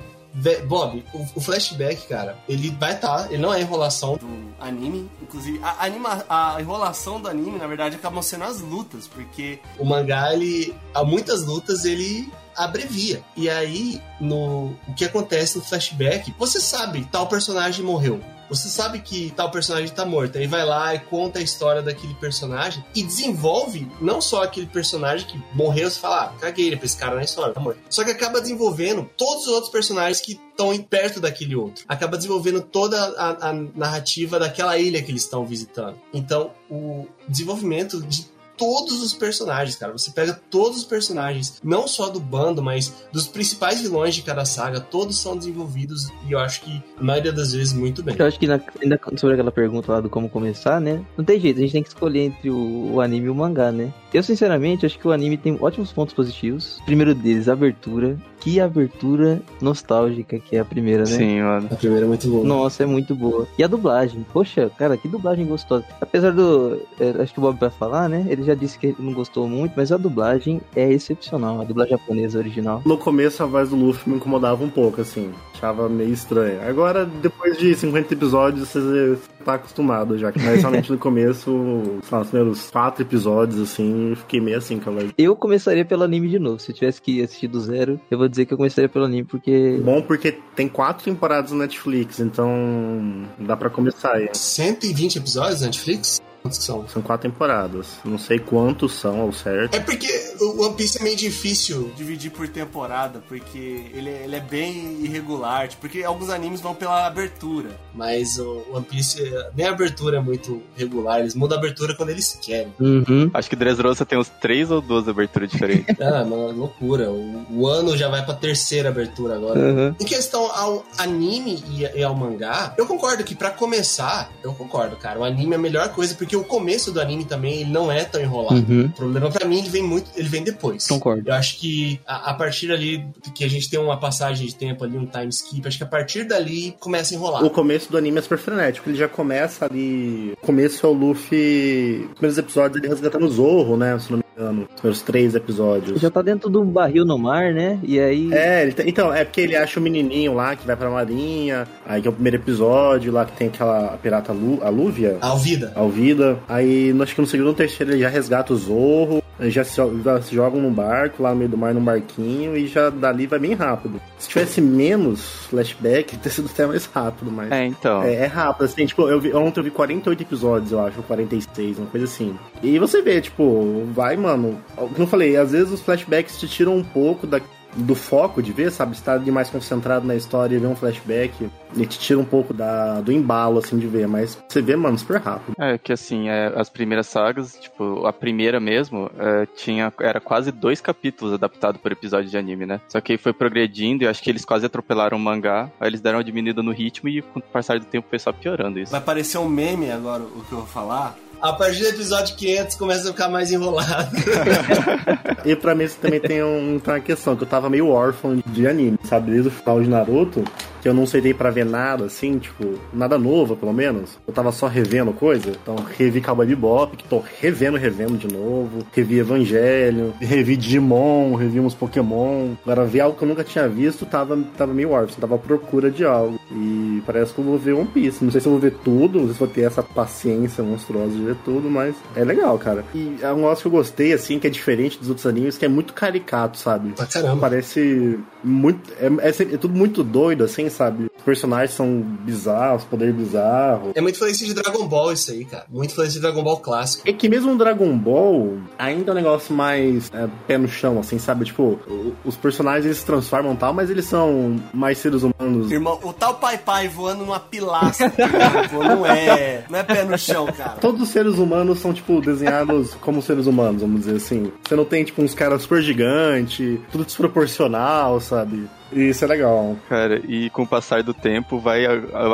[0.67, 4.27] Bob, o, o flashback, cara, ele vai estar, ele não é enrolação do
[4.59, 9.59] anime, inclusive a, anima, a enrolação do anime, na verdade, acabam sendo as lutas, porque
[9.79, 13.23] o mangá, ele, há muitas lutas, ele abrevia.
[13.37, 18.19] E aí, no o que acontece no flashback, você sabe, tal personagem morreu.
[18.49, 20.37] Você sabe que tal personagem tá morto.
[20.37, 25.27] Aí vai lá e conta a história daquele personagem e desenvolve não só aquele personagem
[25.27, 27.79] que morreu, você fala, ah, caguei pra esse cara na história, tá morto.
[27.89, 31.83] Só que acaba desenvolvendo todos os outros personagens que estão perto daquele outro.
[31.87, 35.97] Acaba desenvolvendo toda a, a narrativa daquela ilha que eles estão visitando.
[36.13, 39.91] Então, o desenvolvimento de todos os personagens, cara.
[39.93, 44.45] Você pega todos os personagens, não só do bando, mas dos principais vilões de cada
[44.45, 48.15] saga, todos são desenvolvidos e eu acho que, na maioria das vezes, muito bem.
[48.17, 51.03] Eu acho que na- ainda sobre aquela pergunta lá do como começar, né?
[51.17, 53.71] Não tem jeito, a gente tem que escolher entre o, o anime e o mangá,
[53.71, 53.93] né?
[54.13, 56.79] Eu, sinceramente, acho que o anime tem ótimos pontos positivos.
[56.85, 58.17] Primeiro deles, a abertura.
[58.45, 61.07] Que abertura nostálgica que é a primeira, né?
[61.07, 61.67] Sim, mano.
[61.71, 62.45] A primeira é muito boa.
[62.45, 63.47] Nossa, é muito boa.
[63.57, 64.23] E a dublagem?
[64.31, 65.83] Poxa, cara, que dublagem gostosa.
[65.99, 66.79] Apesar do.
[66.99, 68.23] é, acho que o Bob vai falar, né?
[68.29, 71.59] Ele já disse que ele não gostou muito, mas a dublagem é excepcional.
[71.59, 72.83] A dublagem japonesa original.
[72.85, 75.31] No começo a voz do Luffy me incomodava um pouco, assim.
[75.55, 76.61] Achava meio estranho.
[76.69, 80.31] Agora, depois de 50 episódios, você tá acostumado já.
[80.35, 84.79] Mas realmente no começo, sei lá, os primeiros quatro episódios, assim, eu fiquei meio assim
[84.79, 84.95] com.
[85.17, 86.59] Eu começaria pelo anime de novo.
[86.59, 89.23] Se eu tivesse que assistir do zero, eu vou dizer que eu começaria pelo anime,
[89.23, 89.79] porque.
[89.83, 94.29] Bom porque tem quatro temporadas no Netflix, então dá pra começar aí.
[94.33, 96.21] 120 episódios na Netflix?
[96.45, 96.87] Quantos são?
[96.87, 97.87] São quatro temporadas.
[98.05, 99.73] Não sei quantos são ao certo.
[99.73, 100.07] É porque
[100.39, 105.03] o One Piece é meio difícil dividir por temporada, porque ele é, ele é bem
[105.03, 109.23] irregular, tipo, porque alguns animes vão pela abertura, mas o One Piece,
[109.55, 112.71] nem a abertura é muito regular, eles mudam a abertura quando eles querem.
[112.79, 113.31] Uhum.
[113.33, 115.95] Acho que Dressrosa tem uns três ou duas aberturas diferentes.
[116.05, 117.09] Ah, é uma loucura.
[117.09, 119.59] O, o ano já vai pra terceira abertura agora.
[119.59, 119.95] Uhum.
[119.99, 124.95] Em questão ao anime e, e ao mangá, eu concordo que pra começar, eu concordo,
[124.97, 125.19] cara.
[125.19, 128.03] O anime é a melhor coisa porque o começo do anime também ele não é
[128.03, 128.55] tão enrolado.
[128.55, 128.85] Uhum.
[128.85, 130.87] O problema pra mim ele vem muito, ele vem depois.
[130.87, 131.29] Concordo.
[131.29, 134.83] Eu acho que a, a partir ali que a gente tem uma passagem de tempo
[134.83, 137.43] ali, um time skip, acho que a partir dali começa a enrolar.
[137.43, 140.33] O começo do anime é super frenético, ele já começa ali.
[140.41, 142.05] O começo é o Luffy.
[142.05, 143.97] Os primeiros episódios ele resgatando o Zorro, né?
[143.99, 144.24] Se não me engano.
[144.37, 146.01] Os primeiros três episódios.
[146.01, 147.79] Já tá dentro do barril no mar, né?
[147.83, 148.33] E aí.
[148.33, 151.67] É, ele tem- então, é porque ele acha o menininho lá que vai pra marinha,
[151.85, 155.71] aí que é o primeiro episódio lá que tem aquela pirata Lu, a Lúvia, Alvida.
[155.75, 156.37] Alvida.
[156.49, 160.21] Aí, acho que no segundo ou terceiro ele já resgata o Zorro, já se, já
[160.21, 163.39] se jogam num barco, lá no meio do mar, num barquinho, e já dali vai
[163.39, 164.01] bem rápido.
[164.17, 167.51] Se tivesse menos flashback, teria sido até mais rápido, mas...
[167.51, 168.03] É, então.
[168.03, 171.03] É, é rápido, assim, tipo, eu vi, ontem eu vi 48 episódios, eu acho, ou
[171.03, 172.37] 46, uma coisa assim.
[172.63, 174.57] E você vê, tipo, vai, mano.
[174.75, 177.41] Como eu falei, às vezes os flashbacks te tiram um pouco da,
[177.75, 178.95] do foco de ver, sabe?
[178.95, 182.25] Você tá ali mais concentrado na história e ver um flashback, e te tira um
[182.25, 184.07] pouco da, do embalo, assim, de ver.
[184.07, 185.55] Mas você vê, mano, super rápido.
[185.59, 190.51] É que assim, é, as primeiras sagas, tipo, a primeira mesmo, é, tinha, era quase
[190.51, 192.79] dois capítulos adaptados por episódio de anime, né?
[192.87, 196.01] Só que aí foi progredindo e acho que eles quase atropelaram o mangá, aí eles
[196.01, 198.91] deram uma diminuída no ritmo e com o passar do tempo foi só piorando isso.
[198.91, 201.15] Vai parecer um meme agora o que eu vou falar.
[201.41, 204.11] A partir do episódio 500 começa a ficar mais enrolado.
[205.45, 208.67] E pra mim isso também tem, um, uma questão, que eu tava meio órfão de
[208.67, 209.29] anime, sabe?
[209.29, 210.43] Desde o final de Naruto,
[210.87, 214.17] eu não sentei pra ver nada, assim, tipo, nada novo, pelo menos.
[214.27, 215.49] Eu tava só revendo coisa.
[215.49, 218.85] Então, revi Cowboy Bebop, que tô revendo, revendo de novo.
[218.93, 222.53] Revi Evangelho, revi Digimon, revi uns Pokémon.
[222.63, 225.89] Agora, ver algo que eu nunca tinha visto, tava, tava meio órfão, tava à procura
[225.89, 226.39] de algo.
[226.51, 228.23] E parece que eu vou ver One Piece.
[228.23, 231.11] Não sei se eu vou ver tudo, não sei se vou ter essa paciência monstruosa
[231.11, 232.83] de ver tudo, mas é legal, cara.
[232.93, 235.65] E é um negócio que eu gostei, assim, que é diferente dos outros animes, que
[235.65, 236.89] é muito caricato, sabe?
[236.89, 237.41] Pra caramba.
[237.41, 238.91] Parece muito.
[238.99, 241.07] É, é é tudo muito doido, assim, sabe?
[241.17, 243.91] Os personagens são bizarros, poder bizarro.
[243.95, 245.65] É muito influência de Dragon Ball isso aí, cara.
[245.69, 247.07] Muito influência de Dragon Ball clássico.
[247.09, 250.99] É que mesmo no Dragon Ball, ainda é um negócio mais é, pé no chão,
[250.99, 251.45] assim, sabe?
[251.45, 255.71] Tipo, o- os personagens eles se transformam e tal, mas eles são mais seres humanos.
[255.71, 260.03] Irmão, o tal Pai Pai voando numa pilastra, cara, pô, não é, não é pé
[260.03, 260.71] no chão, cara.
[260.81, 264.51] Todos os seres humanos são, tipo, desenhados como seres humanos, vamos dizer assim.
[264.67, 268.67] Você não tem, tipo, uns caras super gigantes, tudo desproporcional, sabe?
[268.95, 269.75] E isso é legal.
[269.89, 271.85] Cara, e com o passar do tempo vai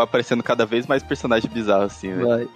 [0.01, 2.24] aparecendo cada vez mais personagens bizarros, assim, né?
[2.24, 2.47] Vai.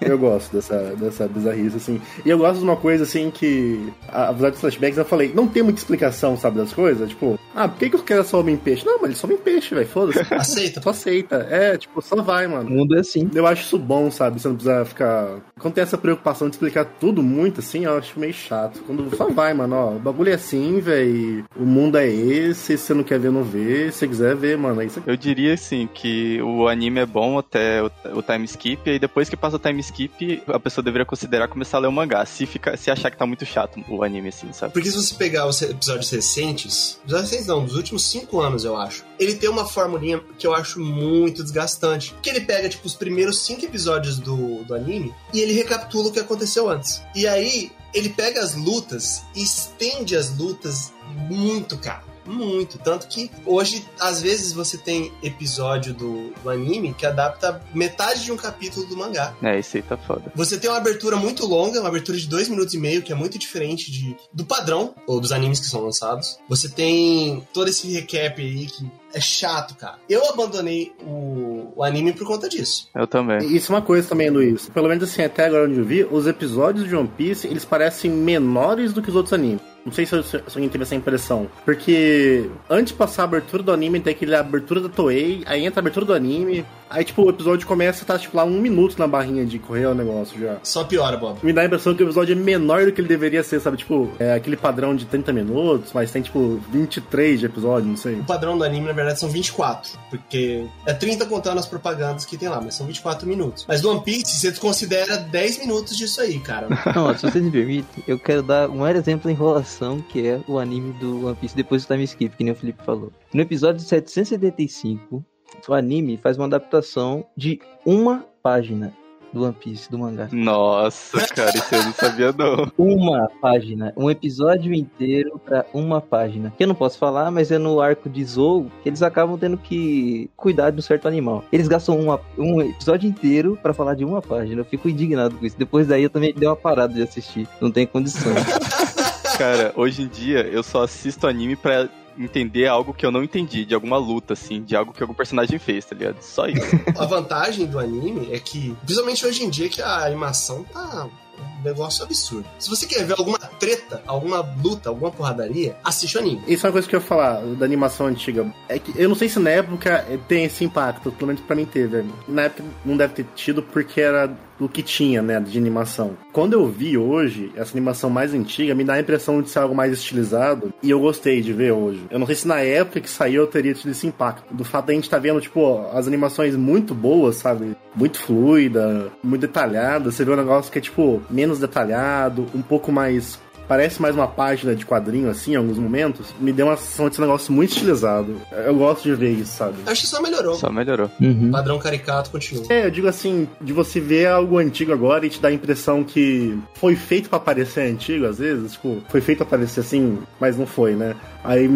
[0.00, 2.00] Eu gosto dessa, dessa bizarrice, assim.
[2.24, 3.92] E eu gosto de uma coisa, assim, que.
[4.08, 7.08] a- Apesar dos flashbacks, eu falei, não tem muita explicação, sabe, das coisas?
[7.10, 8.84] Tipo, ah, por que, que os caras só homem peixe?
[8.84, 10.20] Não, mas eles só homem peixe, velho, foda-se.
[10.34, 10.80] Aceita.
[10.82, 11.46] Só aceita.
[11.50, 12.70] É, tipo, só vai, O mano.
[12.70, 13.30] mundo é assim.
[13.34, 14.40] Eu acho isso bom, sabe?
[14.40, 15.28] Você não precisa ficar.
[15.60, 18.80] Quando tem essa preocupação de explicar tudo muito assim, eu acho meio chato.
[18.86, 21.44] Quando só vai, mano, ó, o bagulho é assim, velho.
[21.56, 22.76] O mundo é esse.
[22.76, 23.92] Se você não não quer ver, não vê.
[23.92, 25.10] Se quiser ver, mano, é isso aqui.
[25.10, 29.28] Eu diria, assim, que o anime é bom até o, o time skip, e depois
[29.28, 32.46] que passa o time skip, a pessoa deveria considerar começar a ler o mangá, se,
[32.46, 34.72] fica, se achar que tá muito chato o anime, assim, sabe?
[34.72, 38.76] Porque se você pegar os episódios recentes, episódios recentes não, dos últimos cinco anos, eu
[38.76, 42.14] acho, ele tem uma formulinha que eu acho muito desgastante.
[42.22, 46.12] Que ele pega, tipo, os primeiros cinco episódios do, do anime e ele recapitula o
[46.12, 47.02] que aconteceu antes.
[47.14, 50.92] E aí, ele pega as lutas e estende as lutas
[51.28, 52.11] muito, cara.
[52.26, 52.78] Muito.
[52.78, 58.32] Tanto que hoje, às vezes, você tem episódio do, do, anime que adapta metade de
[58.32, 59.34] um capítulo do mangá.
[59.42, 60.32] É, isso aí tá foda.
[60.34, 63.14] Você tem uma abertura muito longa, uma abertura de dois minutos e meio, que é
[63.14, 66.38] muito diferente de, do padrão, ou dos animes que são lançados.
[66.48, 69.98] Você tem todo esse recap aí que é chato, cara.
[70.08, 72.88] Eu abandonei o, o, anime por conta disso.
[72.94, 73.54] Eu também.
[73.54, 74.68] Isso é uma coisa também, Luiz.
[74.70, 78.10] Pelo menos assim, até agora onde eu vi, os episódios de One Piece, eles parecem
[78.10, 79.71] menores do que os outros animes.
[79.84, 81.48] Não sei se, se alguém teve essa impressão.
[81.64, 85.80] Porque antes de passar a abertura do anime, tem aquele abertura da Toei, aí entra
[85.80, 89.08] a abertura do anime, aí tipo, o episódio começa, tá tipo lá um minuto na
[89.08, 90.58] barrinha de correr o negócio já.
[90.62, 91.38] Só piora, Bob.
[91.42, 93.76] Me dá a impressão que o episódio é menor do que ele deveria ser, sabe?
[93.76, 98.14] Tipo, é aquele padrão de 30 minutos, mas tem tipo 23 de episódio, não sei.
[98.20, 99.98] O padrão do anime, na verdade, são 24.
[100.10, 103.64] Porque é 30 contando as propagandas que tem lá, mas são 24 minutos.
[103.66, 106.68] Mas do One Piece, você considera 10 minutos disso aí, cara.
[106.94, 109.71] Não, se você me permite, eu quero dar um maior exemplo da enrolação
[110.08, 112.82] que é o anime do One Piece depois do time skip, que nem o Felipe
[112.84, 113.12] falou.
[113.32, 115.24] No episódio 775,
[115.68, 118.92] o anime faz uma adaptação de uma página
[119.32, 120.28] do One Piece, do mangá.
[120.30, 122.70] Nossa, cara, isso eu não sabia não.
[122.76, 126.52] Uma página, um episódio inteiro pra uma página.
[126.56, 129.56] Que eu não posso falar, mas é no arco de Zou que eles acabam tendo
[129.56, 131.44] que cuidar de um certo animal.
[131.50, 134.60] Eles gastam uma, um episódio inteiro para falar de uma página.
[134.60, 135.58] Eu fico indignado com isso.
[135.58, 137.48] Depois daí eu também dei uma parada de assistir.
[137.60, 138.32] Não tem condição.
[139.38, 143.64] Cara, hoje em dia eu só assisto anime pra entender algo que eu não entendi,
[143.64, 146.20] de alguma luta, assim, de algo que algum personagem fez, tá ligado?
[146.20, 146.66] Só isso.
[146.98, 151.08] A vantagem do anime é que, principalmente hoje em dia, que a animação tá
[151.38, 152.46] um negócio absurdo.
[152.58, 156.42] Se você quer ver alguma treta, alguma luta, alguma porradaria, assiste o anime.
[156.46, 158.52] Isso é uma coisa que eu ia falar da animação antiga.
[158.68, 161.64] É que eu não sei se na época tem esse impacto, pelo menos pra mim
[161.64, 162.04] teve.
[162.28, 164.30] Na época não deve ter tido porque era
[164.62, 166.16] do que tinha, né, de animação.
[166.32, 169.74] Quando eu vi hoje, essa animação mais antiga, me dá a impressão de ser algo
[169.74, 172.06] mais estilizado, e eu gostei de ver hoje.
[172.10, 174.54] Eu não sei se na época que saiu eu teria tido esse impacto.
[174.54, 177.76] Do fato de a gente tá vendo, tipo, as animações muito boas, sabe?
[177.94, 180.10] Muito fluida, muito detalhada.
[180.10, 183.40] Você vê um negócio que é, tipo, menos detalhado, um pouco mais
[183.72, 187.16] parece mais uma página de quadrinho, assim, em alguns momentos, me deu uma sensação de
[187.16, 188.36] ser um negócio muito estilizado.
[188.50, 189.76] Eu gosto de ver isso, sabe?
[189.86, 190.56] Acho que só melhorou.
[190.56, 191.10] Só melhorou.
[191.18, 191.50] Uhum.
[191.50, 192.66] Padrão caricato continua.
[192.68, 196.04] É, eu digo assim, de você ver algo antigo agora e te dar a impressão
[196.04, 200.58] que foi feito para parecer antigo, às vezes, tipo, foi feito pra parecer assim, mas
[200.58, 201.16] não foi, né?
[201.42, 201.66] Aí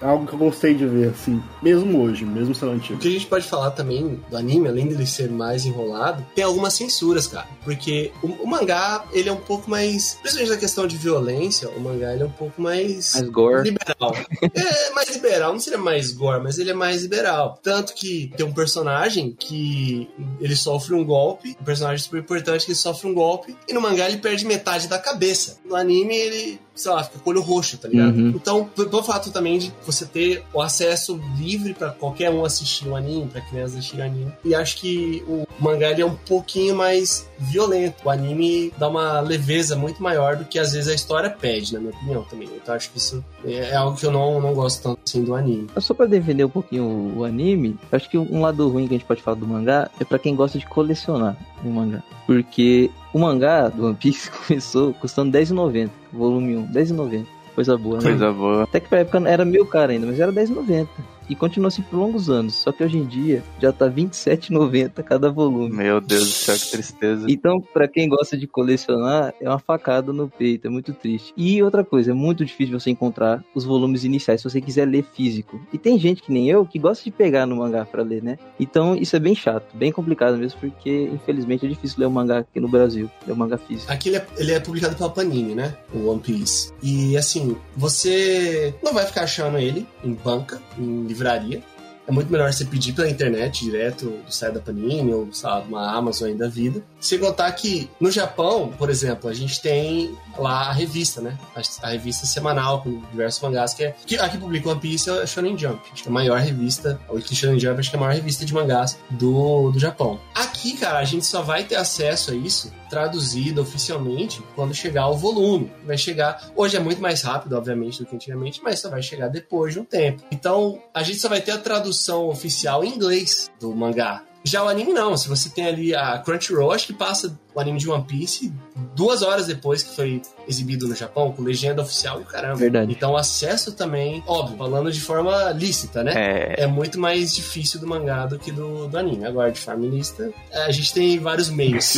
[0.00, 2.98] algo que eu gostei de ver, assim, mesmo hoje, mesmo sendo O antigo.
[2.98, 6.74] que a gente pode falar também do anime, além dele ser mais enrolado, tem algumas
[6.74, 7.46] censuras, cara.
[7.64, 10.14] Porque o, o mangá, ele é um pouco mais.
[10.20, 13.14] Principalmente na questão de violência, o mangá ele é um pouco mais.
[13.14, 13.70] Mais gore.
[13.70, 14.14] Liberal.
[14.54, 15.52] é, mais liberal.
[15.52, 17.58] Não seria mais gore, mas ele é mais liberal.
[17.62, 20.08] Tanto que tem um personagem que
[20.40, 23.80] ele sofre um golpe, um personagem super importante que ele sofre um golpe, e no
[23.80, 25.58] mangá ele perde metade da cabeça.
[25.64, 28.16] No anime ele, sei lá, fica com o olho roxo, tá ligado?
[28.16, 28.28] Uhum.
[28.30, 32.96] Então, pelo fato também de você ter o acesso livre pra qualquer um assistir o
[32.96, 34.32] anime, pra crianças assistirem o anime.
[34.44, 37.96] E acho que o mangá ele é um pouquinho mais violento.
[38.04, 41.80] O anime dá uma leveza muito maior do que às vezes a história pede, na
[41.80, 42.48] minha opinião também.
[42.54, 45.34] Então acho que isso é é algo que eu não, não gosto tanto assim do
[45.34, 45.68] anime.
[45.78, 49.06] Só pra defender um pouquinho o, anime, acho que um lado ruim que a gente
[49.06, 52.02] pode falar do mangá é pra quem gosta de colecionar o mangá.
[52.26, 57.26] Porque o mangá do One Piece começou custando R$10,90, volume 1, R$10,90.
[57.54, 58.02] Coisa boa, né?
[58.02, 58.64] Coisa boa.
[58.64, 60.88] Até que pra época era meio caro ainda, mas era R$10,90.
[61.28, 62.54] E continua assim por longos anos.
[62.54, 65.74] Só que hoje em dia já tá R$27,90 cada volume.
[65.74, 67.26] Meu Deus do céu, que tristeza.
[67.28, 71.32] Então, pra quem gosta de colecionar, é uma facada no peito, é muito triste.
[71.36, 75.04] E outra coisa, é muito difícil você encontrar os volumes iniciais se você quiser ler
[75.14, 75.60] físico.
[75.72, 78.38] E tem gente que nem eu que gosta de pegar no mangá pra ler, né?
[78.58, 82.38] Então, isso é bem chato, bem complicado mesmo, porque infelizmente é difícil ler o mangá
[82.38, 83.90] aqui no Brasil, ler o mangá físico.
[83.90, 85.76] Aqui ele é, ele é publicado pela Panini, né?
[85.92, 86.72] O One Piece.
[86.82, 91.62] E assim, você não vai ficar achando ele em banca, em livraria.
[92.06, 95.96] É muito melhor você pedir pela internet direto do site da Panini ou, de uma
[95.96, 96.82] Amazon aí da vida.
[97.00, 101.38] Sem contar que no Japão, por exemplo, a gente tem lá a revista, né?
[101.54, 103.94] A, a revista semanal com diversos mangás que é.
[104.06, 105.80] Que, a que publica One Piece é a Shonen Jump.
[105.92, 107.00] Acho que é a maior revista.
[107.08, 110.20] Weekly Shonen Jump acho que é a maior revista de mangás do, do Japão.
[110.34, 115.16] Aqui cara, a gente só vai ter acesso a isso traduzido oficialmente quando chegar o
[115.16, 115.72] volume.
[115.84, 116.50] Vai chegar.
[116.54, 119.80] Hoje é muito mais rápido, obviamente, do que antigamente, mas só vai chegar depois de
[119.80, 120.22] um tempo.
[120.30, 121.93] Então, a gente só vai ter a tradução
[122.28, 124.22] oficial em inglês do mangá.
[124.44, 127.78] Já o anime não, se você tem ali a Crunchyroll, acho que passa o anime
[127.78, 128.52] de One Piece
[128.94, 132.56] duas horas depois que foi exibido no Japão, com legenda oficial e o caramba.
[132.56, 132.92] Verdade.
[132.92, 136.12] Então o acesso também, óbvio, falando de forma lícita, né?
[136.14, 139.24] É, É muito mais difícil do mangá do que do, do anime.
[139.24, 141.94] Agora, de forma ilícita, a gente tem vários meios.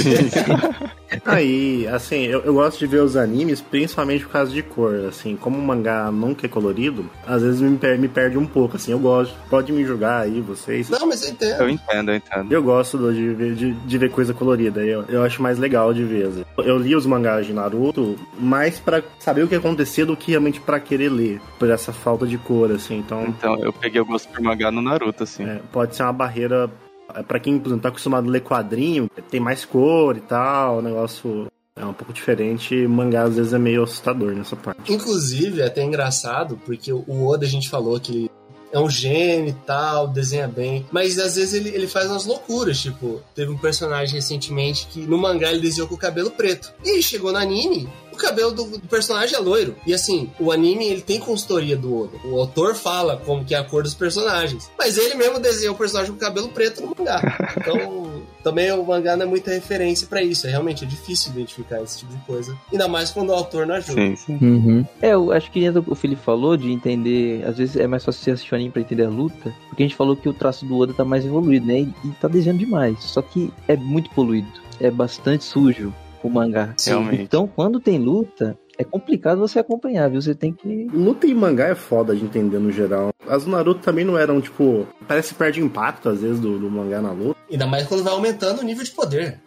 [1.24, 5.36] Aí, assim, eu, eu gosto de ver os animes, principalmente por causa de cor, assim,
[5.36, 8.92] como o mangá nunca é colorido, às vezes me, per- me perde um pouco, assim,
[8.92, 10.88] eu gosto, pode me julgar aí, vocês.
[10.88, 11.60] não, mas eu entendo.
[11.62, 12.52] eu entendo, eu entendo.
[12.52, 16.02] Eu gosto de ver, de, de ver coisa colorida, eu, eu acho mais legal de
[16.02, 16.28] ver.
[16.58, 20.60] Eu li os mangás de Naruto mais pra saber o que acontecia do que realmente
[20.60, 24.28] pra querer ler, por essa falta de cor, assim, então Então, eu peguei o gosto
[24.28, 25.44] por mangá no Naruto, assim.
[25.44, 26.68] é, pode ser uma barreira
[27.14, 30.78] é, pra quem, por exemplo, tá acostumado a ler quadrinho, tem mais cor e tal,
[30.78, 31.46] o negócio
[31.78, 34.92] é um pouco diferente, mangá às vezes é meio assustador nessa parte.
[34.92, 38.30] Inclusive, é até engraçado, porque o Oda a gente falou que ele
[38.76, 42.78] é um gênio e tal, desenha bem, mas às vezes ele, ele faz umas loucuras,
[42.78, 46.72] tipo, teve um personagem recentemente que no mangá ele desenhou com o cabelo preto.
[46.84, 49.76] E chegou no anime, o cabelo do, do personagem é loiro.
[49.86, 52.16] E assim, o anime ele tem consultoria do Oda.
[52.24, 54.70] O autor fala como que é a cor dos personagens.
[54.78, 57.20] Mas ele mesmo desenhou o personagem com cabelo preto no mangá.
[57.56, 58.05] Então,
[58.46, 60.46] também o mangá não é muita referência pra isso.
[60.46, 62.56] É realmente é difícil identificar esse tipo de coisa.
[62.70, 64.00] Ainda mais quando o autor não ajuda.
[64.00, 64.38] Sim, sim.
[64.40, 64.86] Uhum.
[65.02, 67.44] É, eu acho que o Felipe falou de entender.
[67.44, 69.52] Às vezes é mais fácil você assistir o anime pra entender a luta.
[69.68, 71.80] Porque a gente falou que o traço do Oda tá mais evoluído, né?
[71.80, 73.02] E, e tá desenhando demais.
[73.02, 74.46] Só que é muito poluído.
[74.78, 75.92] É bastante sujo
[76.22, 76.72] o mangá.
[76.76, 76.90] Sim.
[76.90, 77.22] Realmente.
[77.22, 80.20] Então, quando tem luta, é complicado você acompanhar, viu?
[80.20, 80.86] Você tem que.
[80.92, 83.10] Luta em mangá é foda de entender no geral.
[83.28, 84.86] As do Naruto também não eram, tipo.
[85.08, 87.36] Parece que perde impacto às vezes do, do mangá na luta.
[87.50, 89.40] Ainda mais quando vai aumentando o nível de poder.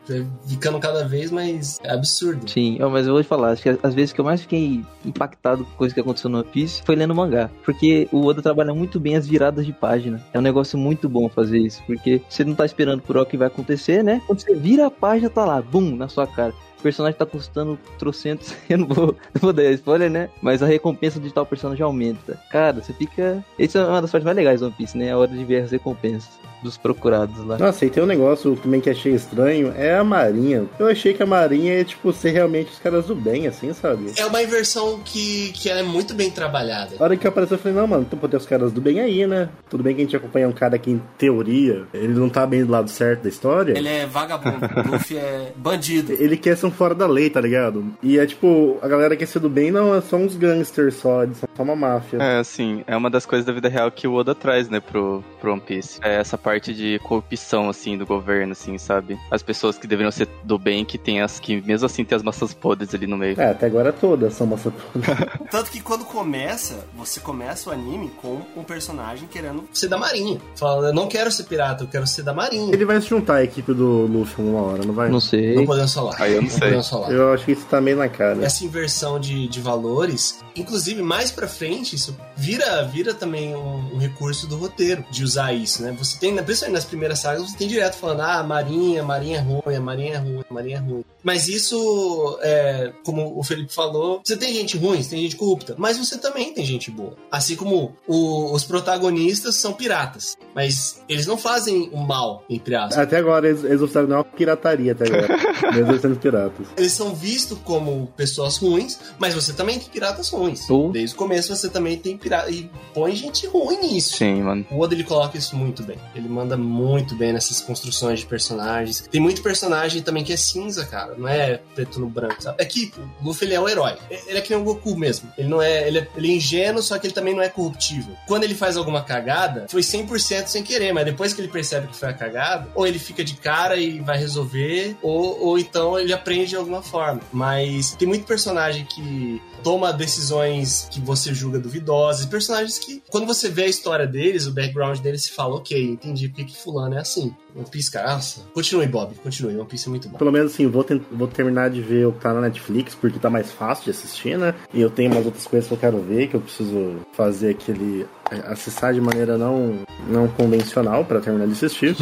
[0.47, 2.49] Ficando cada vez mais absurdo.
[2.49, 4.83] Sim, ó, mas eu vou te falar, acho que as vezes que eu mais fiquei
[5.05, 7.49] impactado com coisa que aconteceu no One Piece foi lendo mangá.
[7.63, 10.23] Porque o Oda trabalha muito bem as viradas de página.
[10.33, 11.83] É um negócio muito bom fazer isso.
[11.85, 14.21] Porque você não tá esperando por o que vai acontecer, né?
[14.25, 16.53] Quando você vira a página, tá lá, bum, na sua cara.
[16.79, 18.53] O personagem tá custando trocentos.
[18.69, 20.29] Eu não vou, não vou dar spoiler, né?
[20.41, 22.39] Mas a recompensa de tal personagem aumenta.
[22.49, 23.43] Cara, você fica.
[23.57, 25.11] Essa é uma das partes mais legais do One Piece, né?
[25.11, 27.57] A hora de ver as recompensas dos procurados lá.
[27.57, 30.65] Nossa, e tem um negócio também que achei estranho, é a Marinha.
[30.77, 34.11] Eu achei que a Marinha ia, tipo, ser realmente os caras do bem, assim, sabe?
[34.17, 36.95] É uma inversão que, que é muito bem trabalhada.
[36.99, 39.49] A hora que apareceu, eu falei, não, mano, tem os caras do bem aí, né?
[39.69, 42.63] Tudo bem que a gente acompanha um cara que, em teoria, ele não tá bem
[42.63, 43.77] do lado certo da história.
[43.77, 44.59] Ele é vagabundo.
[44.91, 46.13] Luffy é bandido.
[46.13, 47.85] Ele quer ser um fora da lei, tá ligado?
[48.01, 51.23] E é tipo, a galera quer ser do bem, não, é só uns gangsters só,
[51.23, 52.17] eles são só uma máfia.
[52.17, 55.23] É, assim, é uma das coisas da vida real que o Oda traz, né, pro,
[55.39, 55.99] pro One Piece.
[56.01, 59.17] É essa parte de corrupção, assim, do governo, assim, sabe?
[59.31, 62.23] As pessoas que deveriam ser do bem, que tem as que, mesmo assim, tem as
[62.23, 63.39] massas podres ali no meio.
[63.39, 65.09] É, até agora todas são maçã podre.
[65.49, 70.39] Tanto que quando começa, você começa o anime com um personagem querendo ser da marinha.
[70.55, 72.73] Falando, eu não quero ser pirata, eu quero ser da marinha.
[72.73, 75.09] Ele vai se juntar à equipe do Luffy uma hora, não vai?
[75.09, 75.55] Não sei.
[75.55, 76.15] Não podemos falar.
[76.19, 76.58] Aí eu não sei.
[76.59, 77.11] Podemos falar.
[77.11, 78.43] Eu acho que isso tá meio na cara.
[78.43, 83.97] Essa inversão de, de valores, inclusive mais pra frente, isso vira, vira também um, um
[83.97, 85.95] recurso do roteiro de usar isso, né?
[85.97, 89.37] Você tem, principalmente nas primeiras sagas, você tem direto falando, ah, a marinha, a marinha
[89.37, 91.03] é ruim, a marinha é ruim, a marinha é ruim.
[91.23, 95.75] Mas isso, é, como o Felipe falou, você tem gente ruim, você tem gente corrupta,
[95.77, 97.13] mas você também tem gente boa.
[97.31, 102.97] Assim como o- os protagonistas são piratas, mas eles não fazem o mal, entre aspas.
[102.97, 105.27] Até agora eles, eles mostraram uma pirataria até agora.
[105.75, 106.15] mesmo sendo
[106.49, 106.77] piratas.
[106.77, 110.69] Eles são vistos como pessoas ruins, mas você também tem piratas ruins.
[110.69, 110.89] Oh.
[110.89, 112.49] Desde o começo você também tem pirata.
[112.51, 114.17] E põe gente ruim nisso.
[114.17, 114.65] Sim, mano.
[114.71, 115.97] O Oda ele coloca isso muito bem.
[116.15, 119.07] Ele manda muito bem nessas construções de personagens.
[119.09, 121.15] Tem muito personagem também que é cinza, cara.
[121.17, 122.61] Não é preto no branco, sabe?
[122.61, 122.91] É que
[123.21, 123.97] o Luffy ele é um herói.
[124.09, 125.31] Ele é que nem o Goku mesmo.
[125.37, 125.87] Ele não é.
[125.87, 128.15] Ele é, ele é ingênuo, só que ele também não é corruptível.
[128.27, 131.95] Quando ele faz alguma cagada, foi 100% sem querer, mas depois que ele percebe que
[131.95, 136.13] foi a cagada, ou ele fica de cara e vai resolver, ou, ou então ele
[136.13, 137.21] aprende de alguma forma.
[137.31, 143.49] Mas tem muito personagem que toma decisões que você julga duvidosas, personagens que, quando você
[143.49, 146.99] vê a história deles, o background deles, você fala, ok, entendi porque que fulano é
[146.99, 147.33] assim.
[147.55, 148.41] One Piece, cara, nossa.
[148.53, 149.55] Continue, Bob, continue.
[149.55, 150.17] One Piece é muito bom.
[150.17, 153.29] Pelo menos assim, vou, vou terminar de ver o que tá na Netflix, porque tá
[153.29, 154.53] mais fácil de assistir, né?
[154.73, 158.05] E eu tenho umas outras coisas que eu quero ver, que eu preciso fazer aquele.
[158.45, 161.95] acessar de maneira não, não convencional pra terminar de assistir.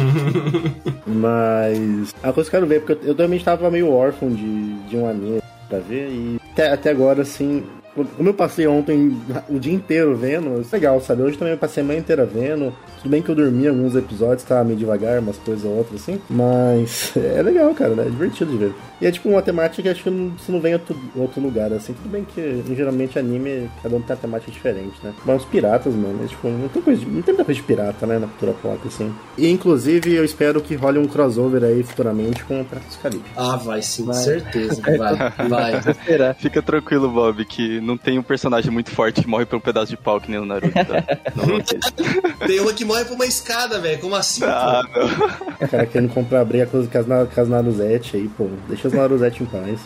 [1.06, 2.14] Mas.
[2.22, 4.96] A coisa que eu quero ver, porque eu, eu também tava meio órfão de, de
[4.96, 7.64] um anime pra ver, e até, até agora, assim.
[8.04, 9.16] Como eu passei ontem
[9.48, 11.22] o dia inteiro vendo, legal, sabe?
[11.22, 12.72] Hoje também eu passei a manhã inteira vendo.
[12.98, 16.20] Tudo bem que eu dormi alguns episódios, tava meio devagar, umas coisas ou outras assim.
[16.28, 18.06] Mas é legal, cara, né?
[18.06, 18.74] É divertido de ver.
[19.00, 21.40] E é tipo uma temática que acho que não, você não vem em outro, outro
[21.40, 21.92] lugar, assim.
[21.92, 25.14] Tudo bem que geralmente anime, cada um tem uma temática diferente, né?
[25.24, 27.66] Mas os piratas, mano, é, tipo, não tem coisa de, não tem muita coisa de
[27.66, 29.12] pirata, né, na cultura pop, assim.
[29.36, 33.24] E inclusive eu espero que role um crossover aí futuramente com o Piratas do Caribe.
[33.36, 34.16] Ah, vai sim, vai.
[34.16, 34.82] certeza.
[34.82, 35.16] Vai,
[35.48, 35.78] vai.
[35.78, 36.34] Esperar.
[36.34, 39.88] Fica tranquilo, Bob, que não tem um personagem muito forte que morre por um pedaço
[39.90, 40.74] de pau que nem o Naruto.
[40.74, 41.18] Tá?
[41.34, 41.58] Não,
[42.46, 43.98] tem uma que morre por uma escada, velho.
[43.98, 44.44] Como assim?
[44.44, 45.00] Ah, pô?
[45.00, 45.66] não.
[45.66, 48.50] O cara querendo comprar briga com as, com as Naruzete aí, pô.
[48.68, 49.80] Deixa as Naruzete em paz.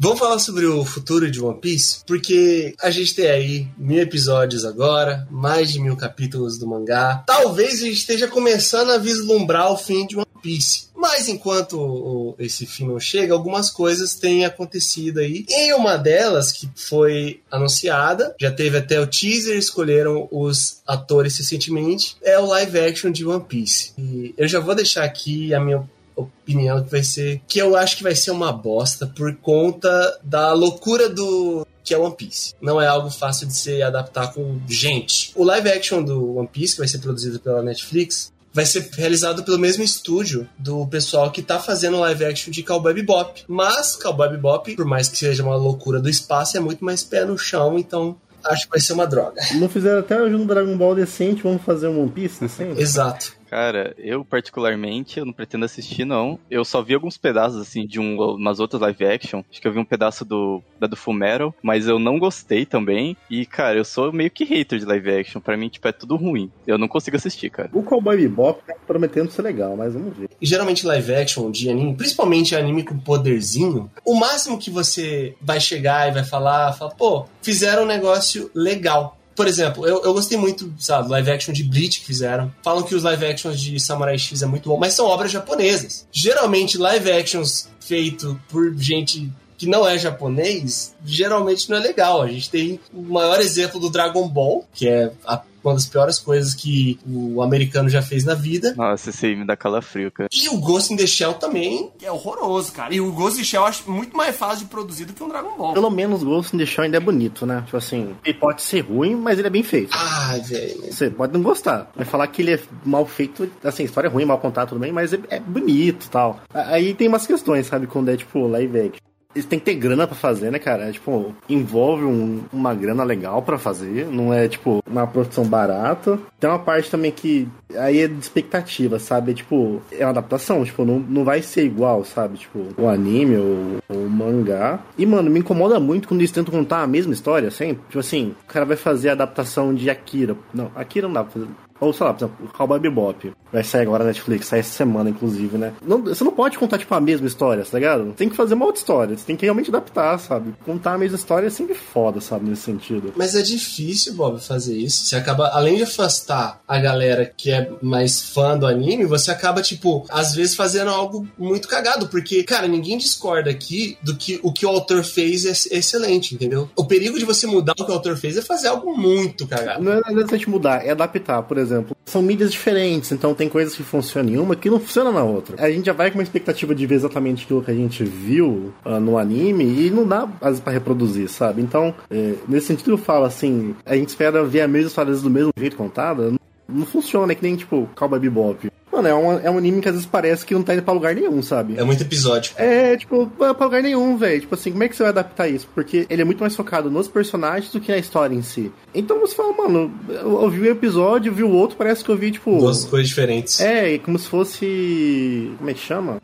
[0.00, 2.04] Vamos falar sobre o futuro de One Piece?
[2.06, 7.24] Porque a gente tem aí mil episódios agora, mais de mil capítulos do mangá.
[7.26, 10.86] Talvez a gente esteja começando a vislumbrar o fim de One Piece.
[10.94, 15.44] Mas enquanto esse fim não chega, algumas coisas têm acontecido aí.
[15.48, 22.16] E uma delas, que foi anunciada, já teve até o teaser, escolheram os atores recentemente,
[22.22, 23.94] é o live action de One Piece.
[23.98, 25.88] E eu já vou deixar aqui a minha
[26.20, 30.52] opinião que vai ser que eu acho que vai ser uma bosta por conta da
[30.52, 32.54] loucura do que é One Piece.
[32.60, 35.32] Não é algo fácil de se adaptar com gente.
[35.34, 39.42] O live action do One Piece, que vai ser produzido pela Netflix, vai ser realizado
[39.42, 43.44] pelo mesmo estúdio do pessoal que tá fazendo live action de Cowboy Bebop.
[43.48, 47.24] Mas Cowboy Bebop, por mais que seja uma loucura do espaço, é muito mais pé
[47.24, 49.40] no chão, então acho que vai ser uma droga.
[49.54, 52.80] Não fizeram até um Dragon Ball decente, vamos fazer um One Piece decente?
[52.80, 53.37] Exato.
[53.48, 56.38] Cara, eu particularmente, eu não pretendo assistir, não.
[56.50, 59.42] Eu só vi alguns pedaços, assim, de um, umas outras live action.
[59.50, 63.16] Acho que eu vi um pedaço do, da do Fullmetal, mas eu não gostei também.
[63.30, 65.40] E, cara, eu sou meio que hater de live action.
[65.40, 66.50] Pra mim, tipo, é tudo ruim.
[66.66, 67.70] Eu não consigo assistir, cara.
[67.72, 70.28] O Cowboy Bebop tá prometendo ser legal, mas vamos ver.
[70.40, 75.60] E geralmente live action de anime, principalmente anime com poderzinho, o máximo que você vai
[75.60, 80.36] chegar e vai falar, fala, pô, fizeram um negócio legal por exemplo, eu, eu gostei
[80.36, 82.52] muito, sabe, live action de Bleach que fizeram.
[82.60, 86.08] Falam que os live actions de Samurai X é muito bom, mas são obras japonesas.
[86.10, 92.20] Geralmente, live actions feito por gente que não é japonês, geralmente não é legal.
[92.20, 96.18] A gente tem o maior exemplo do Dragon Ball, que é a uma das piores
[96.18, 98.74] coisas que o americano já fez na vida.
[98.76, 100.28] Nossa, esse aí me dá calafrio, cara.
[100.32, 102.94] E o Ghost in the Shell também é horroroso, cara.
[102.94, 105.22] E o Ghost in the Shell eu acho muito mais fácil de produzir do que
[105.22, 105.74] um Dragon Ball.
[105.74, 107.62] Pelo menos o Ghost in the Shell ainda é bonito, né?
[107.64, 109.90] Tipo assim, ele pode ser ruim, mas ele é bem feito.
[109.92, 110.92] Ai, velho.
[110.92, 111.90] Você pode não gostar.
[111.94, 114.92] Vai falar que ele é mal feito, assim, história é ruim, mal contado tudo bem,
[114.92, 116.40] mas é, é bonito e tal.
[116.52, 117.86] Aí tem umas questões, sabe?
[117.86, 120.88] Quando é tipo live action eles têm que ter grana para fazer, né, cara?
[120.88, 126.18] É, tipo, envolve um, uma grana legal para fazer, não é, tipo, uma produção barata.
[126.40, 129.32] Tem uma parte também que aí é de expectativa, sabe?
[129.32, 132.38] É, tipo, é uma adaptação, tipo, não, não vai ser igual, sabe?
[132.38, 134.80] Tipo, o anime ou o mangá.
[134.96, 137.82] E, mano, me incomoda muito quando eles tentam contar a mesma história, sempre.
[137.88, 140.36] Tipo assim, o cara vai fazer a adaptação de Akira.
[140.52, 141.48] Não, Akira não dá pra fazer.
[141.80, 143.32] Ou, sei lá, por exemplo, Cowboy Bebop.
[143.52, 145.72] Vai sair agora na Netflix, sai essa semana, inclusive, né?
[145.82, 148.12] Não, você não pode contar, tipo, a mesma história, tá ligado?
[148.12, 149.16] Tem que fazer uma outra história.
[149.16, 150.54] Você tem que realmente adaptar, sabe?
[150.64, 152.48] Contar a mesma história é sempre foda, sabe?
[152.48, 153.12] Nesse sentido.
[153.16, 155.06] Mas é difícil, Bob, fazer isso.
[155.06, 159.62] Você acaba, além de afastar a galera que é mais fã do anime, você acaba,
[159.62, 162.08] tipo, às vezes fazendo algo muito cagado.
[162.08, 166.68] Porque, cara, ninguém discorda aqui do que o que o autor fez é excelente, entendeu?
[166.76, 169.82] O perigo de você mudar o que o autor fez é fazer algo muito cagado.
[169.82, 171.42] Não é necessariamente mudar, é adaptar.
[171.42, 171.67] Por exemplo,
[172.04, 175.56] são mídias diferentes, então tem coisas que funcionam em uma que não funcionam na outra.
[175.58, 178.72] A gente já vai com uma expectativa de ver exatamente aquilo que a gente viu
[178.84, 181.62] uh, no anime e não dá vezes pra reproduzir, sabe?
[181.62, 185.30] Então, é, nesse sentido eu falo assim, a gente espera ver a mesma história do
[185.30, 186.38] mesmo jeito contada, não,
[186.68, 188.70] não funciona, é que nem tipo Cowboy Bebop.
[188.92, 190.94] Mano, é, uma, é um anime que às vezes parece que não tá indo pra
[190.94, 191.78] lugar nenhum, sabe?
[191.78, 192.52] É muito episódio.
[192.56, 194.40] É, tipo, não é pra lugar nenhum, velho.
[194.40, 195.68] Tipo assim, como é que você vai adaptar isso?
[195.74, 198.72] Porque ele é muito mais focado nos personagens do que na história em si.
[198.94, 202.16] Então você fala, mano, eu, eu vi um episódio, vi o outro, parece que eu
[202.16, 202.58] vi, tipo.
[202.58, 203.60] Duas coisas diferentes.
[203.60, 205.52] É, como se fosse.
[205.58, 206.18] Como é que chama?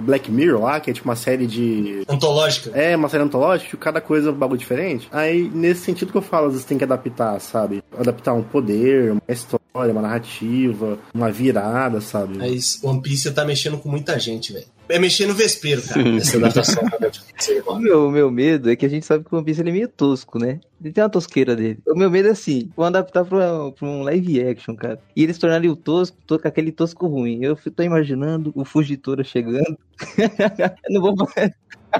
[0.00, 2.02] Black Mirror lá, que é tipo uma série de.
[2.08, 2.70] Antológica.
[2.74, 5.08] É, uma série antológica, que cada coisa é um bagulho diferente.
[5.10, 7.82] Aí, nesse sentido que eu falo, às vezes tem que adaptar, sabe?
[7.98, 12.38] Adaptar um poder, uma história, uma narrativa, uma virada, sabe?
[12.38, 14.66] Mas One Piece tá mexendo com muita gente, velho.
[14.88, 16.82] É mexer no vespeiro, cara, essa adaptação.
[17.66, 19.72] o meu, meu medo é que a gente sabe que o One Piece ele é
[19.72, 20.60] meio tosco, né?
[20.80, 21.80] Ele tem uma tosqueira dele.
[21.88, 25.00] O meu medo é assim, vão adaptar pra, pra um live action, cara.
[25.16, 27.40] E eles tornarem o tosco, to- com aquele tosco ruim.
[27.42, 29.76] Eu tô imaginando o Fugitora chegando.
[30.88, 31.14] Não vou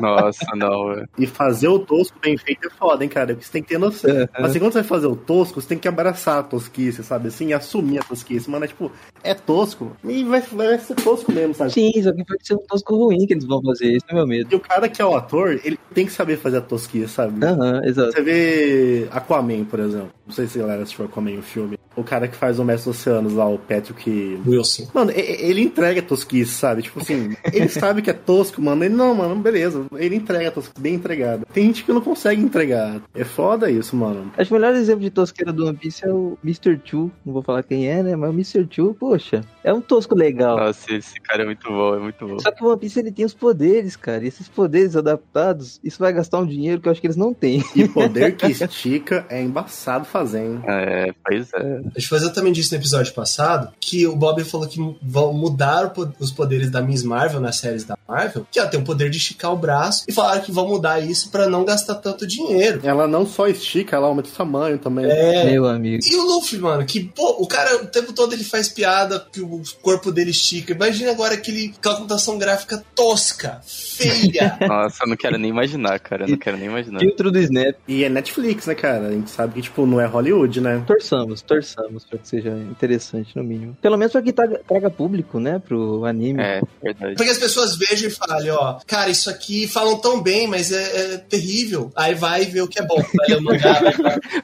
[0.00, 1.08] Nossa, não, velho.
[1.18, 3.28] E fazer o tosco bem feito é foda, hein, cara?
[3.28, 4.10] Porque você tem que ter noção.
[4.34, 7.28] Assim, quando você vai fazer o tosco, você tem que abraçar a tosquice, sabe?
[7.28, 8.50] Assim, e assumir a tosquice.
[8.50, 8.90] Mano, é tipo,
[9.22, 11.72] é tosco e vai, vai ser tosco mesmo, sabe?
[11.72, 13.96] Sim, só que pode ser um tosco ruim que eles vão fazer.
[13.96, 14.48] Esse é meu medo.
[14.52, 17.44] E o cara que é o ator, ele tem que saber fazer a tosquice, sabe?
[17.44, 18.12] Aham, exato.
[18.12, 20.10] Você vê Aquaman, por exemplo.
[20.26, 21.78] Não sei se a galera assistiu Aquaman, o filme.
[21.96, 24.38] O cara que faz o Mestre dos Oceanos lá, o Patrick...
[24.46, 24.86] Wilson.
[24.92, 26.82] Mano, ele entrega a tosquice, sabe?
[26.82, 28.84] Tipo assim, ele sabe que é tosco, mano.
[28.84, 29.85] Ele, não, mano, beleza.
[29.94, 31.46] Ele entrega a tosquice bem entregado.
[31.52, 33.00] Tem gente que não consegue entregar.
[33.14, 34.32] É foda isso, mano.
[34.36, 36.76] Acho que o melhor exemplo de tosqueira do One Piece é o Mr.
[36.78, 37.10] Two.
[37.24, 38.16] Não vou falar quem é, né?
[38.16, 38.66] Mas o Mr.
[38.66, 40.56] Two, poxa, é um tosco legal.
[40.56, 42.38] Nossa, esse cara é muito bom, é muito bom.
[42.38, 44.22] Só que o One Piece ele tem os poderes, cara.
[44.22, 47.34] E esses poderes adaptados, isso vai gastar um dinheiro que eu acho que eles não
[47.34, 47.64] têm.
[47.74, 50.62] E poder que estica é embaçado fazer, hein?
[50.68, 51.78] É, pois é.
[51.78, 55.92] A gente foi exatamente isso no episódio passado, que o Bob falou que vão mudar
[56.20, 59.16] os poderes da Miss Marvel nas séries da Marvel, que ela tem o poder de
[59.16, 62.82] esticar o braço, e falaram que vão mudar isso pra não gastar tanto dinheiro.
[62.84, 65.06] Ela não só estica, ela aumenta o tamanho também.
[65.06, 65.50] É.
[65.50, 66.04] Meu amigo.
[66.08, 69.40] E o Luffy, mano, que, pô, o cara o tempo todo ele faz piada que
[69.40, 70.72] o corpo dele estica.
[70.72, 74.56] Imagina agora aquele, aquela computação gráfica tosca, feia.
[74.66, 76.24] Nossa, eu não quero nem imaginar, cara.
[76.24, 77.00] Eu não quero nem imaginar.
[77.00, 77.76] Filtro do Snap.
[77.86, 79.08] E é Netflix, né, cara?
[79.08, 80.82] A gente sabe que, tipo, não é Hollywood, né?
[80.86, 83.76] Torçamos, torçamos pra que seja interessante, no mínimo.
[83.80, 85.58] Pelo menos pra que traga, público, né?
[85.58, 86.40] Pro anime.
[86.42, 87.14] É, verdade.
[87.16, 91.14] Porque as pessoas vejam e falem, ó, cara, isso aqui falam tão bem, mas é,
[91.14, 91.90] é terrível.
[91.96, 92.96] Aí vai ver o que é bom.
[93.16, 93.94] Vai ler o mangá, vai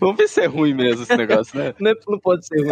[0.00, 1.74] Vamos ver se é ruim mesmo esse negócio, né?
[1.80, 2.70] Não, é- não pode ser ruim.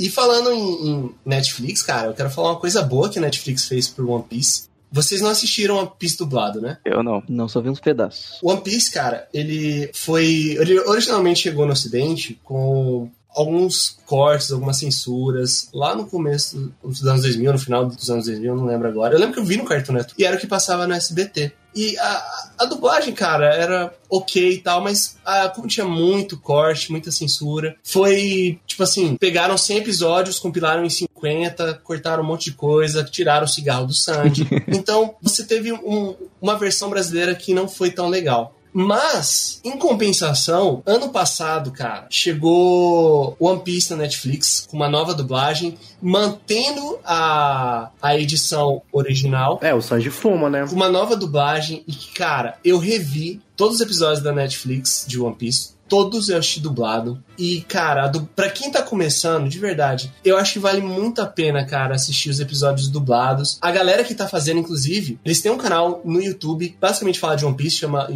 [0.00, 3.66] E falando em, em Netflix, cara, eu quero falar uma coisa boa que a Netflix
[3.66, 4.64] fez por One Piece.
[4.90, 6.78] Vocês não assistiram One Piece dublado, né?
[6.84, 7.22] Eu não.
[7.28, 8.38] Não, só vi uns pedaços.
[8.42, 10.56] One Piece, cara, ele foi.
[10.60, 17.22] Ele originalmente chegou no Ocidente com alguns cortes, algumas censuras, lá no começo dos anos
[17.22, 19.14] 2000, no final dos anos 2000, eu não lembro agora.
[19.14, 21.52] Eu lembro que eu vi no Cartoon Network, e era o que passava no SBT.
[21.74, 26.90] E a, a dublagem, cara, era ok e tal, mas ah, como tinha muito corte,
[26.92, 32.52] muita censura, foi tipo assim: pegaram 100 episódios, compilaram em 50, cortaram um monte de
[32.52, 34.46] coisa, tiraram o cigarro do Sandy.
[34.68, 38.53] então você teve um- uma versão brasileira que não foi tão legal.
[38.76, 45.78] Mas, em compensação, ano passado, cara, chegou One Piece na Netflix com uma nova dublagem,
[46.02, 50.66] mantendo a, a edição original, É, o Sanji fuma, né?
[50.66, 55.20] com uma nova dublagem e que, cara, eu revi todos os episódios da Netflix de
[55.20, 55.72] One Piece.
[55.88, 57.22] Todos eu assisti dublado.
[57.38, 61.26] E, cara, do, pra quem tá começando, de verdade, eu acho que vale muito a
[61.26, 63.58] pena, cara, assistir os episódios dublados.
[63.60, 67.44] A galera que tá fazendo, inclusive, eles têm um canal no YouTube, basicamente fala de
[67.44, 68.08] One Piece, chama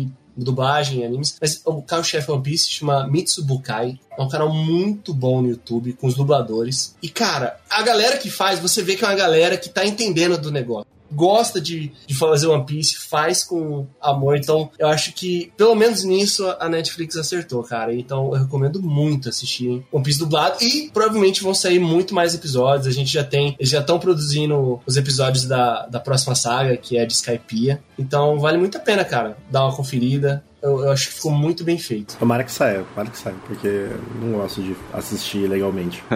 [0.45, 3.99] dublagem, animes, mas o carro-chefe One Piece chama Mitsubukai.
[4.17, 6.95] É um canal muito bom no YouTube, com os dubladores.
[7.03, 10.39] E, cara, a galera que faz, você vê que é uma galera que tá entendendo
[10.39, 14.37] do negócio gosta de, de fazer One Piece, faz com amor.
[14.37, 17.95] Então, eu acho que, pelo menos nisso, a Netflix acertou, cara.
[17.95, 20.63] Então, eu recomendo muito assistir One Piece dublado.
[20.63, 22.87] E provavelmente vão sair muito mais episódios.
[22.87, 26.97] A gente já tem, eles já estão produzindo os episódios da, da próxima saga, que
[26.97, 27.83] é de Skypiea.
[27.99, 30.45] Então, vale muito a pena, cara, dar uma conferida.
[30.63, 32.17] Eu, eu acho que ficou muito bem feito.
[32.19, 36.03] Tomara que saia, tomara que saia, porque eu não gosto de assistir legalmente.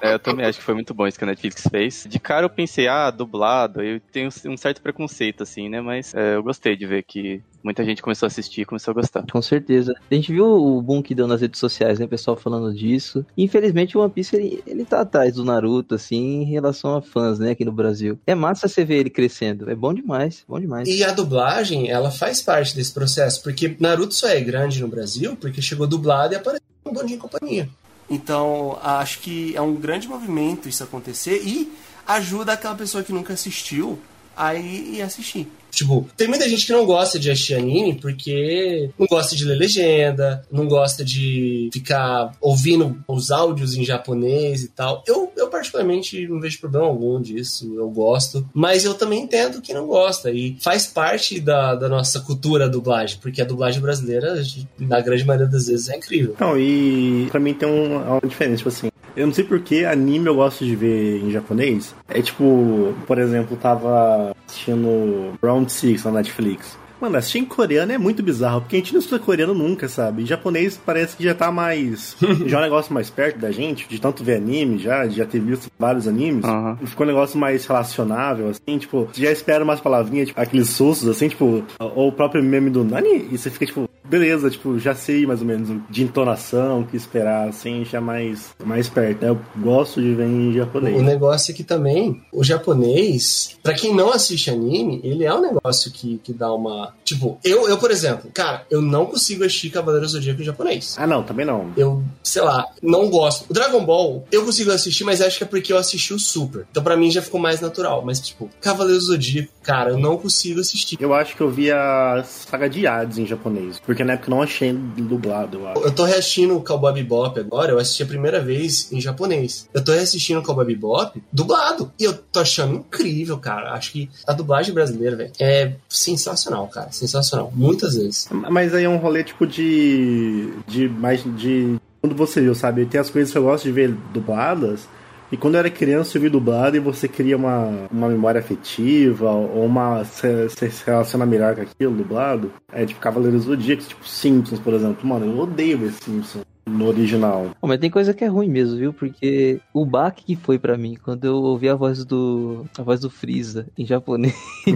[0.00, 2.06] É, eu também acho que foi muito bom isso que a Netflix fez.
[2.08, 5.80] De cara eu pensei, ah, dublado, eu tenho um certo preconceito, assim, né?
[5.80, 8.94] Mas é, eu gostei de ver que muita gente começou a assistir e começou a
[8.94, 9.24] gostar.
[9.30, 9.94] Com certeza.
[10.10, 12.04] A gente viu o boom que deu nas redes sociais, né?
[12.04, 13.24] O pessoal falando disso.
[13.36, 17.38] Infelizmente, o One Piece, ele, ele tá atrás do Naruto, assim, em relação a fãs,
[17.38, 17.52] né?
[17.52, 18.18] Aqui no Brasil.
[18.26, 19.70] É massa você ver ele crescendo.
[19.70, 20.88] É bom demais, bom demais.
[20.88, 25.36] E a dublagem, ela faz parte desse processo, porque Naruto só é grande no Brasil
[25.36, 27.68] porque chegou dublado e apareceu um Bom Dia e Companhia.
[28.10, 31.70] Então, acho que é um grande movimento isso acontecer e
[32.06, 33.98] ajuda aquela pessoa que nunca assistiu
[34.34, 35.50] a ir e assistir.
[35.70, 39.56] Tipo, tem muita gente que não gosta de assistir anime porque não gosta de ler
[39.56, 45.02] legenda, não gosta de ficar ouvindo os áudios em japonês e tal.
[45.06, 48.48] Eu, eu particularmente não vejo problema algum disso, eu gosto.
[48.52, 52.68] Mas eu também entendo que não gosta e faz parte da, da nossa cultura a
[52.68, 54.42] dublagem, porque a dublagem brasileira,
[54.78, 56.34] na grande maioria das vezes, é incrível.
[56.40, 58.88] Não, e pra mim tem um- uma diferença, tipo assim.
[59.18, 61.92] Eu não sei porque anime eu gosto de ver em japonês.
[62.08, 66.78] É tipo, por exemplo, eu tava assistindo Round Six na Netflix.
[67.00, 70.22] Mano, assistir em coreano é muito bizarro, porque a gente não estuda coreano nunca, sabe?
[70.22, 72.16] E japonês parece que já tá mais.
[72.46, 75.26] já é um negócio mais perto da gente, de tanto ver anime já, de já
[75.26, 76.44] ter visto vários animes.
[76.44, 76.78] Aham.
[76.84, 81.08] Ficou um negócio mais relacionável, assim, tipo, você já espera umas palavrinhas, tipo, aqueles sustos,
[81.08, 84.94] assim, tipo, ou o próprio meme do Nani, e você fica tipo, beleza, tipo, já
[84.94, 89.22] sei mais ou menos de entonação, o que esperar, assim, já mais, mais perto.
[89.22, 89.30] Né?
[89.30, 90.96] Eu gosto de ver em japonês.
[90.96, 95.40] O negócio é que também, o japonês, pra quem não assiste anime, ele é um
[95.40, 96.87] negócio que, que dá uma.
[97.04, 100.94] Tipo, eu, eu, por exemplo, cara, eu não consigo assistir Cavaleiros do Zodíaco em japonês.
[100.98, 101.72] Ah, não, também não.
[101.76, 103.46] Eu, sei lá, não gosto.
[103.48, 106.66] O Dragon Ball, eu consigo assistir, mas acho que é porque eu assisti o Super.
[106.70, 108.02] Então pra mim já ficou mais natural.
[108.04, 110.98] Mas, tipo, Cavaleiros do Zodíaco, cara, eu não consigo assistir.
[111.00, 114.34] Eu acho que eu vi a saga de Hades em japonês, porque na época eu
[114.34, 115.80] não achei dublado, eu acho.
[115.80, 119.68] Eu tô reassistindo o Cowboy Bebop agora, eu assisti a primeira vez em japonês.
[119.72, 121.92] Eu tô reassistindo o Cowboy Bebop dublado.
[121.98, 123.72] E eu tô achando incrível, cara.
[123.72, 126.77] Acho que a dublagem brasileira, velho, é sensacional, cara.
[126.90, 127.52] Sensacional.
[127.54, 128.28] Muitas vezes.
[128.30, 130.52] Mas aí é um rolê tipo de.
[130.66, 131.76] de mais de.
[132.00, 132.86] Quando você viu, sabe?
[132.86, 134.88] Tem as coisas que eu gosto de ver dubladas.
[135.30, 139.30] E quando eu era criança, eu vi dublado e você cria uma, uma memória afetiva
[139.30, 140.04] ou uma.
[140.04, 142.50] Você se relaciona melhor com aquilo dublado.
[142.72, 145.06] É tipo Cavaleiros do Zodíaco, tipo Simpsons, por exemplo.
[145.06, 147.50] Mano, eu odeio ver Simpsons no original.
[147.60, 148.92] Pô, mas tem coisa que é ruim mesmo, viu?
[148.92, 153.00] Porque o baque que foi para mim quando eu ouvi a voz do a voz
[153.00, 154.34] do Freeza em japonês.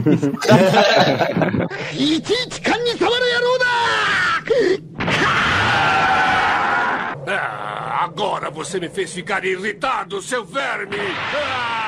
[7.24, 10.97] Ah, agora você me fez ficar irritado, seu verme!
[11.34, 11.82] Ah!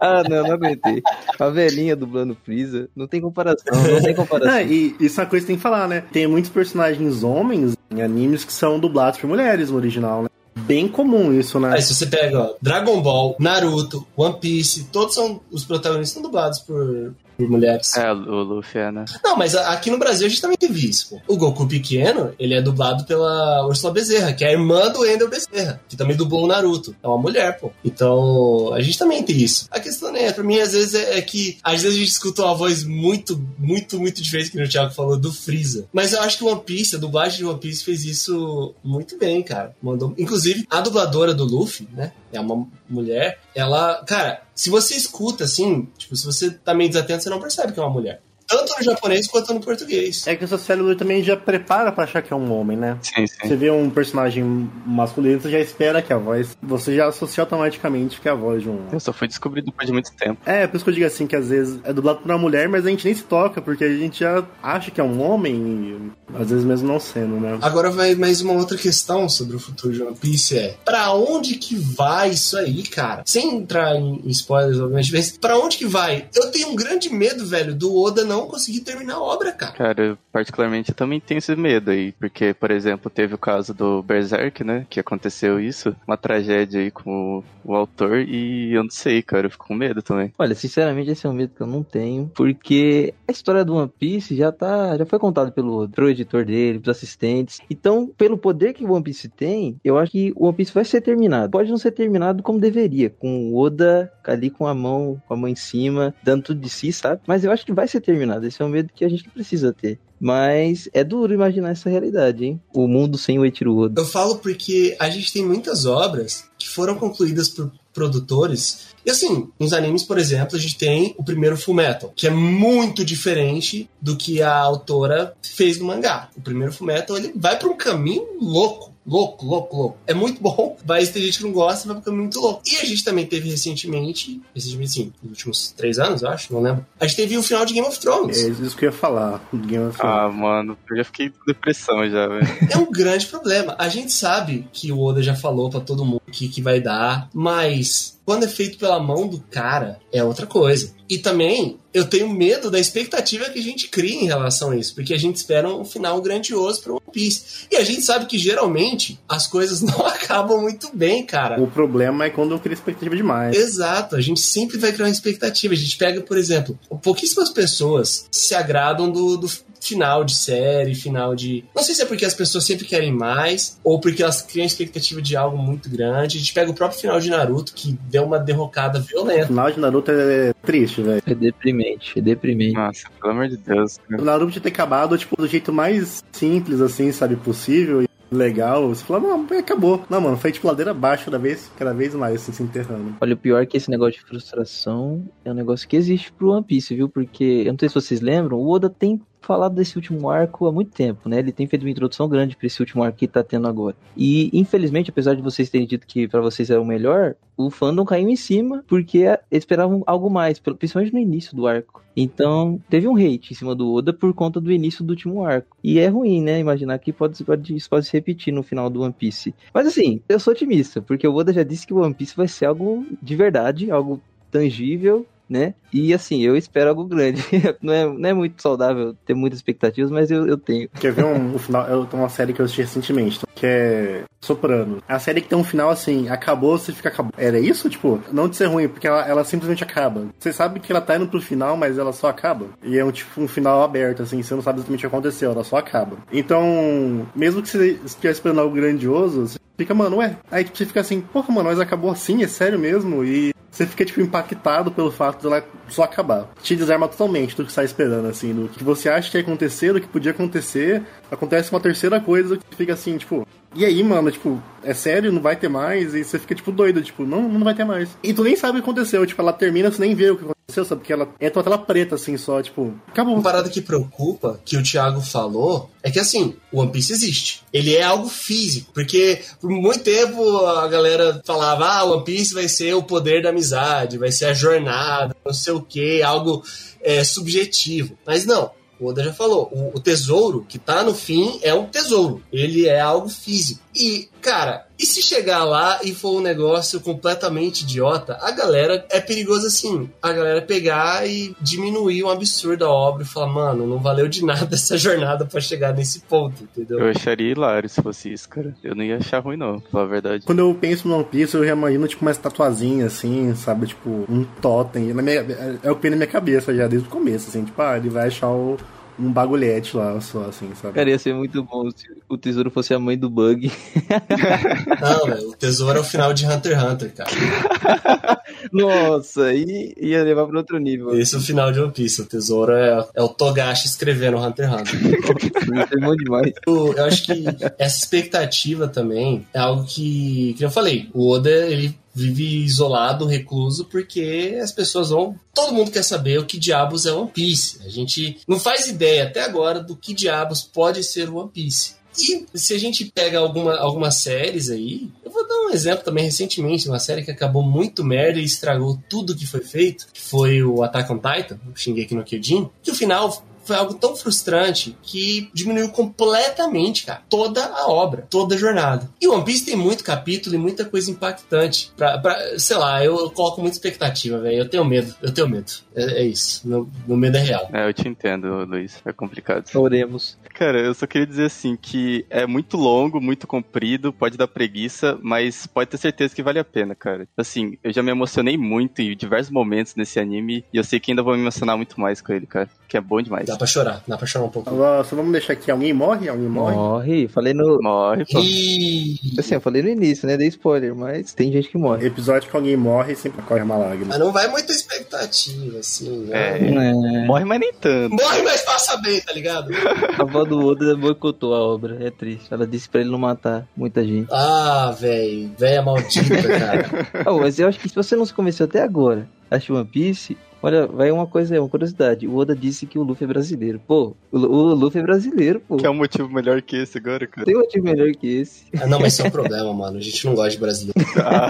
[0.00, 1.02] Ah, não, não aguentei.
[1.38, 4.54] A velhinha dublando Freeza, não tem comparação, não tem comparação.
[4.54, 6.04] É, e isso é uma coisa que tem que falar, né?
[6.12, 10.28] Tem muitos personagens homens em animes que são dublados por mulheres no original, né?
[10.56, 11.74] Bem comum isso, né?
[11.74, 16.22] Aí se você pega ó, Dragon Ball, Naruto, One Piece, todos são os protagonistas são
[16.22, 17.96] dublados por, por mulheres.
[17.96, 19.04] É, o Luffy é, né?
[19.24, 21.10] Não, mas aqui no Brasil a gente também teve isso.
[21.10, 21.34] Pô.
[21.34, 25.28] O Goku pequeno, ele é dublado pela Ursula Bezerra, que é a irmã do Ender
[25.28, 26.94] Bezerra, que também dublou o Naruto.
[27.02, 27.70] É uma mulher, pô.
[27.84, 29.66] Então, a gente também tem isso.
[29.70, 32.42] A questão, né, pra mim, às vezes, é, é que às vezes a gente escuta
[32.42, 35.86] uma voz muito, muito, muito diferente, que o Thiago falou, do Freeza.
[35.92, 39.42] Mas eu acho que One Piece, a dublagem de One Piece fez isso muito bem,
[39.42, 39.74] cara.
[39.82, 40.14] Mandou...
[40.18, 45.88] Inclusive, a dubladora do Luffy, né, é uma mulher, ela, cara, se você escuta assim,
[45.96, 48.20] tipo, se você tá meio desatento, você não percebe que é uma mulher.
[48.50, 50.26] Tanto no japonês quanto no português.
[50.26, 52.98] É que o seu cérebro também já prepara pra achar que é um homem, né?
[53.02, 53.48] Sim, sim.
[53.48, 56.56] Você vê um personagem masculino, você já espera que a voz.
[56.62, 58.86] Você já associa automaticamente que é a voz de um.
[58.92, 60.40] Eu só fui descobrir depois de muito tempo.
[60.44, 62.68] É, por isso que eu digo assim, que às vezes é dublado por uma mulher,
[62.68, 65.54] mas a gente nem se toca, porque a gente já acha que é um homem,
[65.54, 67.58] e às vezes mesmo não sendo, né?
[67.62, 71.54] Agora vai mais uma outra questão sobre o futuro de One Piece é pra onde
[71.56, 73.22] que vai isso aí, cara?
[73.26, 76.26] Sem entrar em spoilers, obviamente, mas pra onde que vai?
[76.34, 79.72] Eu tenho um grande medo, velho, do Oda não conseguir terminar a obra, cara.
[79.72, 84.02] Cara, eu particularmente também tenho esse medo aí, porque, por exemplo, teve o caso do
[84.02, 84.86] Berserk, né?
[84.88, 89.46] Que aconteceu isso, uma tragédia aí com o, o autor, e eu não sei, cara,
[89.46, 90.32] eu fico com medo também.
[90.38, 93.90] Olha, sinceramente, esse é um medo que eu não tenho, porque a história do One
[93.98, 97.60] Piece já tá, já foi contada pelo, pelo editor dele, pelos assistentes.
[97.70, 100.84] Então, pelo poder que o One Piece tem, eu acho que o One Piece vai
[100.84, 101.50] ser terminado.
[101.50, 105.36] Pode não ser terminado como deveria, com o Oda ali com a mão, com a
[105.36, 107.20] mão em cima, dando tudo de si, sabe?
[107.26, 108.29] Mas eu acho que vai ser terminado.
[108.38, 109.98] Esse é um medo que a gente precisa ter.
[110.20, 112.60] Mas é duro imaginar essa realidade, hein?
[112.74, 114.00] O mundo sem o Eiichiro Oda.
[114.00, 118.90] Eu falo porque a gente tem muitas obras que foram concluídas por produtores.
[119.04, 123.04] E assim, nos animes, por exemplo, a gente tem o primeiro Fullmetal, que é muito
[123.04, 126.28] diferente do que a autora fez no mangá.
[126.36, 128.89] O primeiro Fullmetal, ele vai para um caminho louco.
[129.06, 129.98] Louco, louco, louco.
[130.06, 132.62] É muito bom, mas tem gente que não gosta e vai caminho muito louco.
[132.66, 136.60] E a gente também teve recentemente, recentemente sim, nos últimos três anos, eu acho, não
[136.60, 136.84] lembro.
[136.98, 138.36] A gente teve o final de Game of É Thrones.
[138.38, 139.42] isso que eu ia falar.
[139.52, 140.16] do Game of Thrones.
[140.16, 142.46] Ah, mano, eu já fiquei com depressão já, velho.
[142.70, 143.74] É um grande problema.
[143.78, 146.80] A gente sabe que o Oda já falou pra todo mundo o que, que vai
[146.80, 150.92] dar, mas quando é feito pela mão do cara, é outra coisa.
[151.10, 154.94] E também eu tenho medo da expectativa que a gente cria em relação a isso,
[154.94, 157.66] porque a gente espera um final grandioso para One Piece.
[157.68, 161.60] E a gente sabe que geralmente as coisas não acabam muito bem, cara.
[161.60, 163.56] O problema é quando eu crio expectativa demais.
[163.56, 165.74] Exato, a gente sempre vai criar uma expectativa.
[165.74, 169.48] A gente pega, por exemplo, pouquíssimas pessoas se agradam do, do
[169.80, 171.64] final de série, final de.
[171.74, 175.20] Não sei se é porque as pessoas sempre querem mais, ou porque elas criam expectativa
[175.22, 176.36] de algo muito grande.
[176.36, 179.46] A gente pega o próprio final de Naruto, que deu uma derrocada O violenta.
[179.46, 181.22] final de Naruto é triste, velho.
[181.26, 182.74] É deprimente, é deprimente.
[182.74, 183.98] Nossa, pelo amor de Deus.
[184.08, 184.22] cara.
[184.22, 188.02] O Naruto tinha ter acabado, tipo, do jeito mais simples, assim, sabe, possível.
[188.02, 188.88] E legal.
[188.88, 190.04] Você fala, não, acabou.
[190.08, 193.16] Não, mano, foi tipo ladeira abaixo cada vez, cada vez mais, assim, se enterrando.
[193.20, 196.50] Olha, o pior é que esse negócio de frustração é um negócio que existe pro
[196.50, 197.08] One Piece, viu?
[197.08, 200.72] Porque, eu não sei se vocês lembram, o Oda tem falado desse último arco há
[200.72, 201.38] muito tempo, né?
[201.38, 203.96] Ele tem feito uma introdução grande para esse último arco que tá tendo agora.
[204.16, 208.04] E, infelizmente, apesar de vocês terem dito que para vocês era o melhor, o fandom
[208.04, 212.02] caiu em cima porque esperavam algo mais, principalmente no início do arco.
[212.16, 215.76] Então, teve um hate em cima do Oda por conta do início do último arco.
[215.82, 216.58] E é ruim, né?
[216.58, 219.54] Imaginar que pode, pode, isso pode se repetir no final do One Piece.
[219.72, 222.48] Mas assim, eu sou otimista, porque o Oda já disse que o One Piece vai
[222.48, 224.20] ser algo de verdade, algo
[224.50, 225.74] tangível né?
[225.92, 227.42] E assim, eu espero algo grande.
[227.82, 230.88] não, é, não é muito saudável ter muitas expectativas, mas eu, eu tenho.
[231.00, 231.86] Quer ver um, um final?
[231.88, 235.02] Eu tenho uma série que eu assisti recentemente, que é Soprano.
[235.06, 237.32] A série que tem um final assim, acabou, você fica acabou.
[237.36, 237.90] Era isso?
[237.90, 240.28] Tipo, não de ser ruim, porque ela, ela simplesmente acaba.
[240.38, 242.66] Você sabe que ela tá indo pro final, mas ela só acaba.
[242.82, 245.52] E é um tipo um final aberto, assim, você não sabe exatamente o que aconteceu,
[245.52, 246.16] ela só acaba.
[246.32, 250.36] Então, mesmo que você estiver esperando algo grandioso, você fica, mano, ué.
[250.50, 253.24] Aí tipo, você fica assim, porra, mano, mas acabou assim, é sério mesmo?
[253.24, 256.48] E você fica, tipo, impactado pelo fato dela só acabar.
[256.62, 259.92] Te desarma totalmente do que está esperando, assim, do que você acha que ia acontecer,
[259.92, 261.02] do que podia acontecer.
[261.30, 265.40] Acontece uma terceira coisa que fica assim, tipo, e aí, mano, tipo, é sério, não
[265.40, 266.14] vai ter mais?
[266.14, 268.08] E você fica, tipo, doido, tipo, não, não vai ter mais.
[268.22, 270.44] E tu nem sabe o que aconteceu, tipo, ela termina, você nem vê o que
[270.44, 271.00] aconteceu, sabe?
[271.00, 273.34] Porque ela entra uma tela preta, assim, só, tipo, acabou.
[273.34, 277.62] Uma parada que preocupa, que o Thiago falou, é que assim, o One Piece existe.
[277.72, 282.54] Ele é algo físico, porque por muito tempo a galera falava, ah, o One Piece
[282.54, 286.64] vai ser o poder da amizade, vai ser a jornada, não sei o que, algo
[287.00, 288.18] é, subjetivo.
[288.26, 291.86] Mas não, o Oda já falou, o, o, tesouro que tá no fim é um
[291.86, 292.42] tesouro.
[292.52, 293.80] Ele é algo físico.
[293.94, 299.18] E, cara, e se chegar lá e for um negócio completamente idiota, a galera é
[299.18, 300.10] perigoso assim.
[300.20, 304.44] A galera pegar e diminuir um absurdo a obra e falar, mano, não valeu de
[304.44, 306.98] nada essa jornada para chegar nesse ponto, entendeu?
[306.98, 308.74] Eu acharia hilário se fosse isso, cara.
[308.84, 310.44] Eu não ia achar ruim, não, pra falar a verdade.
[310.44, 313.86] Quando eu penso no One Piece, eu já imagino, tipo, uma estatuazinha, assim, sabe?
[313.86, 315.14] Tipo, um totem.
[315.14, 315.46] Na minha,
[315.82, 318.26] é o que na minha cabeça já desde o começo, assim, tipo, ah, ele vai
[318.26, 318.76] achar o
[319.20, 320.94] um bagulhete lá só, assim, sabe?
[320.94, 323.70] Cara, ia ser muito bom se o tesouro fosse a mãe do Bug.
[325.00, 327.30] Não, velho, o tesouro é o final de Hunter x Hunter, cara.
[328.72, 331.18] Nossa, e ia levar pra outro nível.
[331.18, 332.22] Esse é o final de One Piece.
[332.22, 335.18] O tesouro é, é o Togashi escrevendo Hunter x Hunter.
[335.20, 336.52] Isso é bom demais.
[336.66, 337.44] Eu, eu acho que
[337.78, 341.10] essa expectativa também é algo que, que eu falei.
[341.12, 345.38] O Oda, ele vive isolado, recluso, porque as pessoas vão.
[345.54, 347.80] Todo mundo quer saber o que diabos é One Piece.
[347.84, 352.00] A gente não faz ideia até agora do que diabos pode ser One Piece.
[352.18, 356.24] E se a gente pega alguma, algumas séries aí, eu vou dar um exemplo também
[356.24, 360.62] recentemente, uma série que acabou muito merda e estragou tudo que foi feito, que foi
[360.62, 364.96] o Attack on Titan, o Shingeki no Kyojin, que o final foi algo tão frustrante
[365.00, 369.08] que diminuiu completamente, cara, toda a obra, toda a jornada.
[369.20, 371.92] E One Piece tem muito capítulo e muita coisa impactante.
[371.96, 374.56] Pra, pra sei lá, eu coloco muita expectativa, velho.
[374.56, 375.70] Eu tenho medo, eu tenho medo.
[375.94, 376.66] É, é isso.
[376.66, 377.70] Meu, meu, medo é real.
[377.72, 379.00] É, eu te entendo, Luiz.
[379.04, 379.70] É complicado.
[379.76, 380.36] Oremos.
[380.52, 385.16] Cara, eu só queria dizer assim que é muito longo, muito comprido, pode dar preguiça,
[385.22, 387.28] mas pode ter certeza que vale a pena, cara.
[387.36, 391.12] Assim, eu já me emocionei muito em diversos momentos nesse anime e eu sei que
[391.12, 392.68] ainda vou me emocionar muito mais com ele, cara.
[392.88, 393.46] Que é bom demais.
[393.46, 394.70] Dá pra chorar, dá pra chorar um pouco.
[395.04, 396.30] Só vamos deixar aqui, alguém morre?
[396.30, 396.74] Alguém morre?
[396.74, 397.78] Morre, falei no...
[397.82, 398.40] Morre, pô.
[398.40, 399.18] E...
[399.38, 402.06] Assim, eu falei no início, né, dei spoiler, mas tem gente que morre.
[402.06, 404.06] Episódio que alguém morre sempre corre uma lágrima.
[404.06, 406.58] Mas não vai muita expectativa, assim, né?
[406.58, 407.26] É, é.
[407.26, 408.14] Morre, mas nem tanto.
[408.14, 409.70] Morre, mas passa bem, tá ligado?
[410.18, 412.46] a avó do Oda boicotou a obra, é triste.
[412.50, 414.28] Ela disse pra ele não matar muita gente.
[414.32, 417.08] Ah, velho, velha maldita, cara.
[417.26, 420.36] oh, mas eu acho que se você não se convenceu até agora, acho One Piece,
[420.62, 422.26] Olha, vai uma coisa, uma curiosidade.
[422.26, 423.80] O Oda disse que o Luffy é brasileiro.
[423.86, 425.76] Pô, o, o Luffy é brasileiro, pô.
[425.76, 427.46] Que é um motivo melhor que esse agora, cara.
[427.46, 428.64] Tem um motivo melhor que esse.
[428.78, 429.98] Ah, não, mas isso é um problema, mano.
[429.98, 431.00] A gente não gosta de brasileiro.
[431.16, 431.48] Ah.